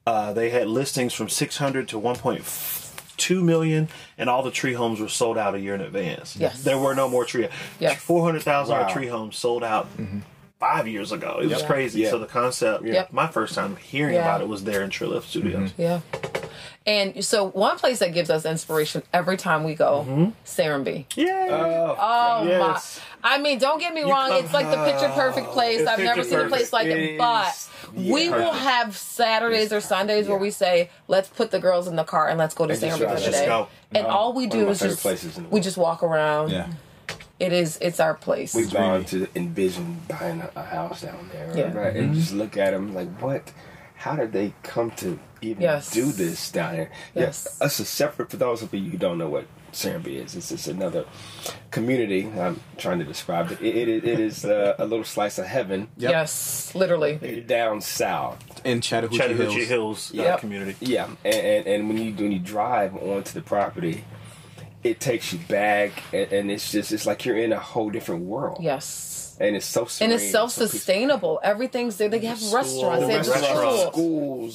uh, 0.07 0.33
they 0.35 0.51
had 0.51 0.69
listings 0.69 1.14
from 1.14 1.29
600 1.31 1.88
to 1.88 1.99
1.2 1.99 3.43
million, 3.43 3.88
and 4.19 4.29
all 4.29 4.43
the 4.43 4.51
tree 4.51 4.75
homes 4.75 5.01
were 5.01 5.09
sold 5.09 5.38
out 5.38 5.55
a 5.55 5.59
year 5.61 5.75
in 5.75 5.81
advance. 5.81 6.37
Yes. 6.37 6.62
there 6.62 6.79
were 6.79 6.95
no 6.95 7.09
more 7.09 7.25
tree. 7.25 7.49
Yes. 7.81 7.97
400,000 8.03 8.77
Wow. 8.77 8.88
tree 8.88 9.07
homes 9.07 9.37
sold 9.37 9.64
out. 9.64 9.88
Five 10.64 10.88
years 10.88 11.12
ago, 11.12 11.38
it 11.42 11.48
was 11.50 11.61
Yeah. 11.61 11.66
crazy. 11.66 12.00
Yeah. 12.00 12.11
So 12.11 12.18
the 12.18 12.27
concept, 12.27 12.85
Yep. 12.85 13.12
my 13.12 13.27
first 13.27 13.55
time 13.55 13.77
hearing 13.77 14.14
Yeah. 14.14 14.22
about 14.22 14.40
it 14.40 14.48
was 14.48 14.64
there 14.64 14.83
in 14.83 14.88
Trilith 14.88 15.24
Studios. 15.24 15.72
Yeah. 15.77 16.00
And 16.87 17.22
so 17.24 17.48
one 17.50 17.77
place 17.79 17.98
that 17.98 18.12
gives 18.14 18.31
us 18.31 18.46
inspiration 18.46 19.03
every 19.12 19.37
time 19.37 19.64
we 19.64 19.74
go, 19.74 20.07
Mm-hmm. 20.09 20.24
Serenbe. 20.46 21.05
Yeah. 21.16 21.48
Oh, 21.50 21.96
Oh 21.98 22.46
Yes. 22.46 23.00
my! 23.22 23.35
I 23.35 23.38
mean, 23.38 23.59
don't 23.59 23.79
get 23.79 23.92
me 23.94 24.00
You 24.03 24.11
wrong. 24.11 24.29
come- 24.31 24.44
it's 24.44 24.53
like 24.55 24.70
the 24.70 24.83
picture 24.85 25.09
perfect 25.14 25.48
place. 25.48 25.87
I've 25.87 25.98
never 25.98 26.22
picture 26.22 26.31
seen 26.38 26.46
a 26.46 26.48
place 26.48 26.72
like 26.72 26.87
it. 26.87 26.98
It 26.98 27.18
But 27.18 27.48
is- 27.48 27.68
we 27.94 28.24
yeah. 28.24 28.31
will 28.31 28.44
Perfect. 28.50 28.57
have 28.64 28.96
Saturdays 28.96 29.70
or 29.72 29.81
Sundays 29.83 30.29
where 30.29 30.38
we 30.38 30.50
say, 30.50 30.88
"Let's 31.09 31.29
put 31.29 31.50
the 31.50 31.59
girls 31.59 31.87
in 31.88 31.96
the 31.96 32.05
car 32.05 32.29
and 32.29 32.38
let's 32.38 32.55
go 32.55 32.66
to 32.66 32.72
And 32.72 32.81
just 32.81 32.96
Serenbe 32.96 32.98
drive. 33.00 33.18
for 33.18 33.24
Just 33.24 33.33
today." 33.38 33.46
go. 33.46 33.66
And 33.94 34.07
Oh, 34.07 34.11
all 34.11 34.33
we 34.33 34.46
do 34.46 34.68
is 34.70 34.79
just, 34.81 35.00
places 35.03 35.38
we 35.50 35.61
just 35.61 35.77
walk 35.77 36.03
around. 36.03 36.50
yeah. 36.50 36.66
It 37.40 37.53
is. 37.53 37.79
It's 37.81 37.99
our 38.01 38.14
place. 38.14 38.55
We've 38.55 38.73
gone 38.73 39.05
to 39.07 39.27
envision 39.35 40.01
buying 40.09 40.40
a, 40.40 40.51
a 40.57 40.62
house 40.62 41.03
down 41.03 41.29
there, 41.33 41.53
Yeah. 41.57 41.73
right? 41.73 41.94
And 41.97 42.14
just 42.14 42.33
look 42.33 42.57
at 42.57 42.70
them 42.73 42.94
like, 42.94 43.09
what? 43.20 43.53
How 43.97 44.16
did 44.16 44.33
they 44.33 44.53
come 44.62 44.90
to 44.92 45.18
even 45.40 45.62
Yes. 45.62 45.90
do 45.90 46.12
this 46.12 46.51
down 46.51 46.75
here? 46.75 46.90
Yes. 47.14 47.47
Yes, 47.47 47.61
us 47.61 47.81
is 47.81 47.88
separate. 47.88 48.31
For 48.31 48.37
those 48.37 48.62
of 48.62 48.73
you 48.75 48.90
who 48.90 48.99
don't 48.99 49.18
know 49.18 49.29
what 49.29 49.47
Serenbe 49.73 50.07
is, 50.09 50.37
it's 50.37 50.51
just 50.51 50.68
another 50.68 51.07
community. 51.70 52.29
I'm 52.38 52.61
trying 52.77 52.99
to 53.01 53.05
describe 53.05 53.51
it. 53.51 53.61
It, 53.62 53.88
it, 53.88 54.05
it 54.05 54.20
is 54.20 54.44
uh, 54.44 54.75
a 54.79 54.85
little 54.85 55.05
slice 55.05 55.38
of 55.38 55.47
heaven 55.47 55.88
Yep. 55.97 56.11
Yes, 56.11 56.75
literally. 56.75 57.40
down 57.47 57.81
south. 57.81 58.38
In 58.64 58.81
Chattahoochee, 58.81 59.18
Chattahoochee 59.18 59.64
Hills. 59.64 60.11
Hills, 60.11 60.27
uh, 60.27 60.37
community. 60.38 60.77
Yeah, 60.81 61.09
and, 61.25 61.35
and 61.35 61.66
and 61.66 61.88
when 61.88 61.99
you 61.99 62.12
when 62.14 62.31
you 62.33 62.38
drive 62.38 62.94
onto 62.97 63.33
the 63.33 63.42
property, 63.42 64.05
it 64.85 65.01
takes 65.01 65.33
you 65.33 65.38
back, 65.49 66.03
and, 66.12 66.31
and 66.33 66.51
it's 66.51 66.70
just 66.70 66.92
it's 66.92 67.07
like 67.07 67.25
you're 67.25 67.38
in 67.38 67.53
a 67.53 67.59
whole 67.59 67.90
different 67.90 68.25
world. 68.27 68.59
Yes. 68.61 69.24
And 69.40 69.57
it's 69.57 69.66
so 69.66 69.85
serene, 69.87 70.12
And 70.12 70.20
it's 70.20 70.31
self-sustainable. 70.31 71.40
Everything's 71.42 71.97
there. 71.97 72.09
They 72.09 72.18
have 72.20 72.38
School, 72.38 72.55
restaurants. 72.57 73.07
They 73.07 73.12
have 73.14 73.29
restaurants, 73.29 73.83
schools. 73.83 73.92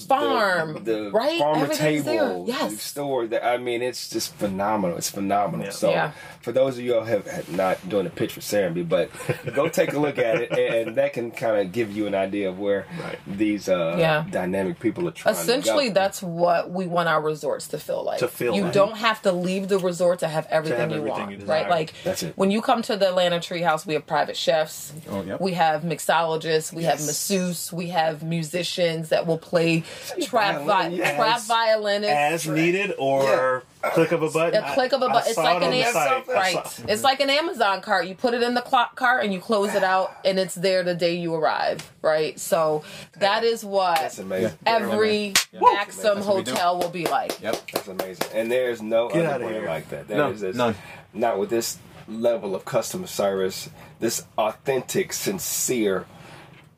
schools, 0.02 0.06
Farm, 0.06 0.74
the, 0.74 0.80
the 0.80 1.12
right? 1.12 1.39
farmer 1.39 1.63
Everything's 1.63 2.04
there. 2.06 2.44
Yes. 2.46 2.72
the 2.74 2.78
store. 2.78 3.28
That 3.28 3.46
I 3.46 3.58
mean, 3.58 3.82
it's 3.82 4.10
just 4.10 4.34
phenomenal. 4.36 4.98
It's 4.98 5.10
phenomenal. 5.10 5.65
Yeah. 5.68 5.72
So, 5.72 5.89
Yeah. 5.92 6.12
for 6.42 6.52
those 6.52 6.78
of 6.78 6.84
you 6.84 6.94
who 6.96 7.04
have, 7.06 7.28
have 7.28 7.50
not 7.50 7.88
doing 7.89 8.06
a 8.06 8.10
pitch 8.10 8.34
for 8.34 8.39
Serenbe, 8.42 8.88
but 8.88 9.10
go 9.54 9.68
take 9.68 9.94
a 9.94 10.00
look 10.00 10.18
at 10.18 10.42
it, 10.42 10.52
and, 10.52 10.88
and 10.89 10.96
that 10.98 11.13
can 11.13 11.32
kind 11.32 11.58
of 11.58 11.72
give 11.72 11.96
you 11.96 12.08
an 12.08 12.15
idea 12.15 12.50
of 12.50 12.60
where 12.60 12.86
Right. 13.02 13.20
these 13.28 13.68
uh, 13.70 13.96
Yeah. 14.00 14.26
dynamic 14.30 14.80
people 14.80 15.08
are 15.08 15.12
trying. 15.12 15.36
Essentially, 15.36 15.86
to 15.89 15.94
go. 15.94 16.00
that's 16.02 16.22
what 16.22 16.72
we 16.72 16.86
want 16.88 17.10
our 17.10 17.22
resorts 17.22 17.68
to 17.70 17.78
feel 17.80 18.04
like. 18.04 18.20
To 18.20 18.28
feel 18.28 18.56
you 18.56 18.63
like. 18.63 18.74
don't 18.74 18.98
have 18.98 19.22
to 19.24 19.32
leave 19.32 19.68
the 19.68 19.80
resort 19.80 20.20
to 20.20 20.28
have 20.28 20.48
everything, 20.50 20.80
have 20.80 20.92
you 20.92 20.98
everything 20.98 21.20
want, 21.28 21.39
you 21.42 21.46
right? 21.46 21.70
Like 21.70 21.94
That's 22.04 22.24
it. 22.24 22.34
when 22.38 22.52
you 22.52 22.62
come 22.62 22.82
to 22.84 22.96
the 22.98 23.10
Atlanta 23.10 23.38
Treehouse, 23.39 23.86
we 23.86 23.94
have 23.96 24.06
private 24.08 24.38
chefs. 24.38 24.69
Oh, 25.10 25.22
yep. 25.24 25.42
We 25.42 25.54
have 25.54 25.84
mixologists. 25.84 26.72
We 26.74 26.84
have 26.84 27.00
Yes. 27.00 27.08
masseuse. 27.08 27.72
We 27.74 27.90
have 27.90 28.24
musicians 28.24 29.10
that 29.10 29.26
will 29.28 29.38
play 29.38 29.84
trap 30.22 30.62
vi- 30.62 30.66
violin, 30.66 30.92
yes. 30.94 31.16
trap 31.16 31.42
violinists. 31.42 32.16
as 32.16 32.48
needed 32.48 32.94
or 32.98 33.64
click 33.94 34.12
of 34.12 34.22
a 34.24 34.30
button. 34.30 34.64
a 34.64 34.74
click 34.74 34.92
of 34.94 35.02
a 35.02 35.06
I- 35.06 35.10
I 35.10 35.14
button. 35.14 35.30
It's 35.30 35.38
like 35.38 35.56
it 35.58 35.64
an 35.64 35.64
on 35.64 35.72
the 35.72 35.84
Am- 35.84 35.94
site. 35.94 36.28
Right. 36.28 36.82
It's 36.88 37.04
like 37.04 37.20
an 37.22 37.30
Amazon 37.30 37.82
cart. 37.82 38.08
You 38.08 38.16
put 38.16 38.34
it 38.34 38.42
in 38.44 38.54
the 38.54 38.62
clock 38.62 38.96
cart 38.96 39.24
and 39.24 39.34
you 39.34 39.40
close 39.40 39.74
it 39.76 39.84
out, 39.84 40.12
and 40.26 40.38
it's 40.40 40.56
there 40.56 40.84
the 40.84 40.96
day 40.96 41.16
you 41.16 41.34
arrive. 41.36 41.90
Right. 42.02 42.40
So 42.40 42.84
that 43.20 43.44
is 43.44 43.64
what 43.64 44.00
That's 44.00 44.20
amazing. 44.20 44.58
every 44.66 45.34
Yeah. 45.52 45.60
Maxam 45.62 46.16
That's 46.16 46.26
what 46.26 46.36
we 46.38 46.44
do. 46.44 46.52
hotel 46.52 46.78
will 46.80 46.90
be 46.90 47.06
like. 47.08 47.42
Yep. 47.42 47.72
That's 47.74 47.88
amazing. 47.88 48.28
And 48.34 48.52
there's 48.52 48.82
no 48.82 49.10
Get 49.10 49.26
other 49.26 49.46
outta 49.46 49.66
like 49.68 49.90
that. 49.90 50.08
That 50.08 50.18
No, 50.18 50.30
is- 50.32 50.42
that's- 50.42 50.56
none. 50.58 50.76
Not 51.14 51.40
with 51.40 51.50
this 51.50 51.78
level 52.10 52.56
of 52.56 52.65
customer 52.65 53.08
service, 53.08 53.69
this 54.00 54.26
authentic, 54.38 55.13
sincere, 55.13 56.06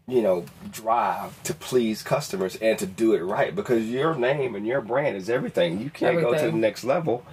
you 0.07 0.21
know, 0.21 0.45
drive 0.69 1.41
to 1.43 1.53
please 1.53 2.03
customers 2.03 2.55
and 2.57 2.77
to 2.79 2.85
do 2.85 3.13
it 3.13 3.21
right 3.21 3.55
because 3.55 3.89
your 3.89 4.15
name 4.15 4.55
and 4.55 4.67
your 4.67 4.81
brand 4.81 5.15
is 5.15 5.29
everything. 5.29 5.79
You 5.79 5.89
can't 5.89 6.19
go 6.19 6.33
to 6.37 6.45
the 6.45 6.51
next 6.51 6.83
level 6.83 7.25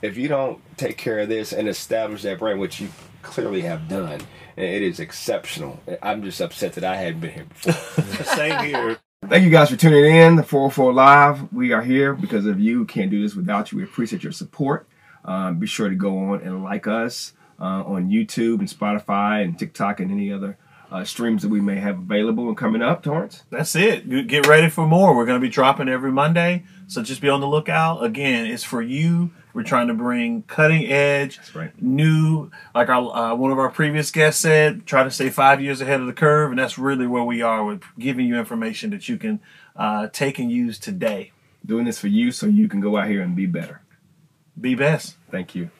if 0.00 0.16
you 0.16 0.28
don't 0.28 0.60
take 0.76 0.96
care 0.96 1.20
of 1.20 1.28
this 1.28 1.52
and 1.52 1.68
establish 1.68 2.22
that 2.22 2.38
brand, 2.38 2.60
which 2.60 2.80
you 2.80 2.88
clearly 3.22 3.62
have 3.62 3.88
done. 3.88 4.20
And 4.56 4.66
it 4.66 4.82
is 4.82 5.00
exceptional. 5.00 5.80
I'm 6.02 6.22
just 6.22 6.40
upset 6.40 6.74
that 6.74 6.84
I 6.84 6.96
hadn't 6.96 7.20
been 7.20 7.32
here 7.32 7.44
before. 7.44 8.24
Same 8.36 8.64
here. 8.64 8.98
Thank 9.28 9.44
you 9.44 9.50
guys 9.50 9.70
for 9.70 9.76
tuning 9.76 10.16
in. 10.16 10.36
The 10.36 10.42
404 10.42 10.92
Live. 10.92 11.52
We 11.52 11.72
are 11.72 11.82
here 11.82 12.12
because 12.12 12.44
of 12.44 12.58
you. 12.58 12.84
Can't 12.84 13.10
do 13.10 13.22
this 13.22 13.34
without 13.34 13.70
you. 13.70 13.78
We 13.78 13.84
appreciate 13.84 14.22
your 14.22 14.32
support. 14.32 14.88
Um, 15.24 15.58
be 15.58 15.68
sure 15.68 15.88
to 15.88 15.94
go 15.94 16.18
on 16.18 16.40
and 16.40 16.64
like 16.64 16.86
us 16.88 17.32
uh, 17.62 17.84
on 17.84 18.10
YouTube 18.10 18.58
and 18.58 18.68
Spotify 18.68 19.44
and 19.44 19.56
TikTok 19.56 20.00
and 20.00 20.10
any 20.10 20.32
other 20.32 20.58
uh, 20.90 21.04
streams 21.04 21.42
that 21.42 21.48
we 21.48 21.60
may 21.60 21.76
have 21.76 21.98
available 21.98 22.48
and 22.48 22.56
coming 22.56 22.82
up, 22.82 23.02
Torrance. 23.02 23.44
That's 23.50 23.74
it. 23.74 24.26
Get 24.26 24.46
ready 24.46 24.68
for 24.68 24.86
more. 24.86 25.16
We're 25.16 25.24
going 25.24 25.40
to 25.40 25.46
be 25.46 25.48
dropping 25.48 25.88
every 25.88 26.12
Monday, 26.12 26.64
so 26.86 27.02
just 27.02 27.22
be 27.22 27.28
on 27.28 27.40
the 27.40 27.46
lookout. 27.46 28.04
Again, 28.04 28.46
it's 28.46 28.64
for 28.64 28.82
you. 28.82 29.30
We're 29.54 29.62
trying 29.62 29.88
to 29.88 29.94
bring 29.94 30.42
cutting 30.42 30.86
edge, 30.90 31.38
right. 31.54 31.70
new, 31.80 32.50
like 32.74 32.88
our 32.88 33.14
uh, 33.14 33.34
one 33.34 33.52
of 33.52 33.58
our 33.58 33.70
previous 33.70 34.10
guests 34.10 34.40
said, 34.40 34.86
try 34.86 35.02
to 35.02 35.10
stay 35.10 35.30
five 35.30 35.60
years 35.60 35.80
ahead 35.80 36.00
of 36.00 36.06
the 36.06 36.12
curve, 36.12 36.50
and 36.50 36.58
that's 36.58 36.78
really 36.78 37.06
where 37.06 37.22
we 37.22 37.42
are 37.42 37.64
with 37.64 37.82
giving 37.98 38.26
you 38.26 38.38
information 38.38 38.90
that 38.90 39.08
you 39.08 39.18
can 39.18 39.40
uh, 39.76 40.08
take 40.12 40.38
and 40.38 40.50
use 40.50 40.78
today. 40.78 41.32
Doing 41.64 41.84
this 41.84 41.98
for 41.98 42.08
you 42.08 42.32
so 42.32 42.46
you 42.46 42.66
can 42.66 42.80
go 42.80 42.96
out 42.96 43.08
here 43.08 43.22
and 43.22 43.36
be 43.36 43.46
better. 43.46 43.82
Be 44.60 44.74
best. 44.74 45.16
Thank 45.30 45.54
you. 45.54 45.70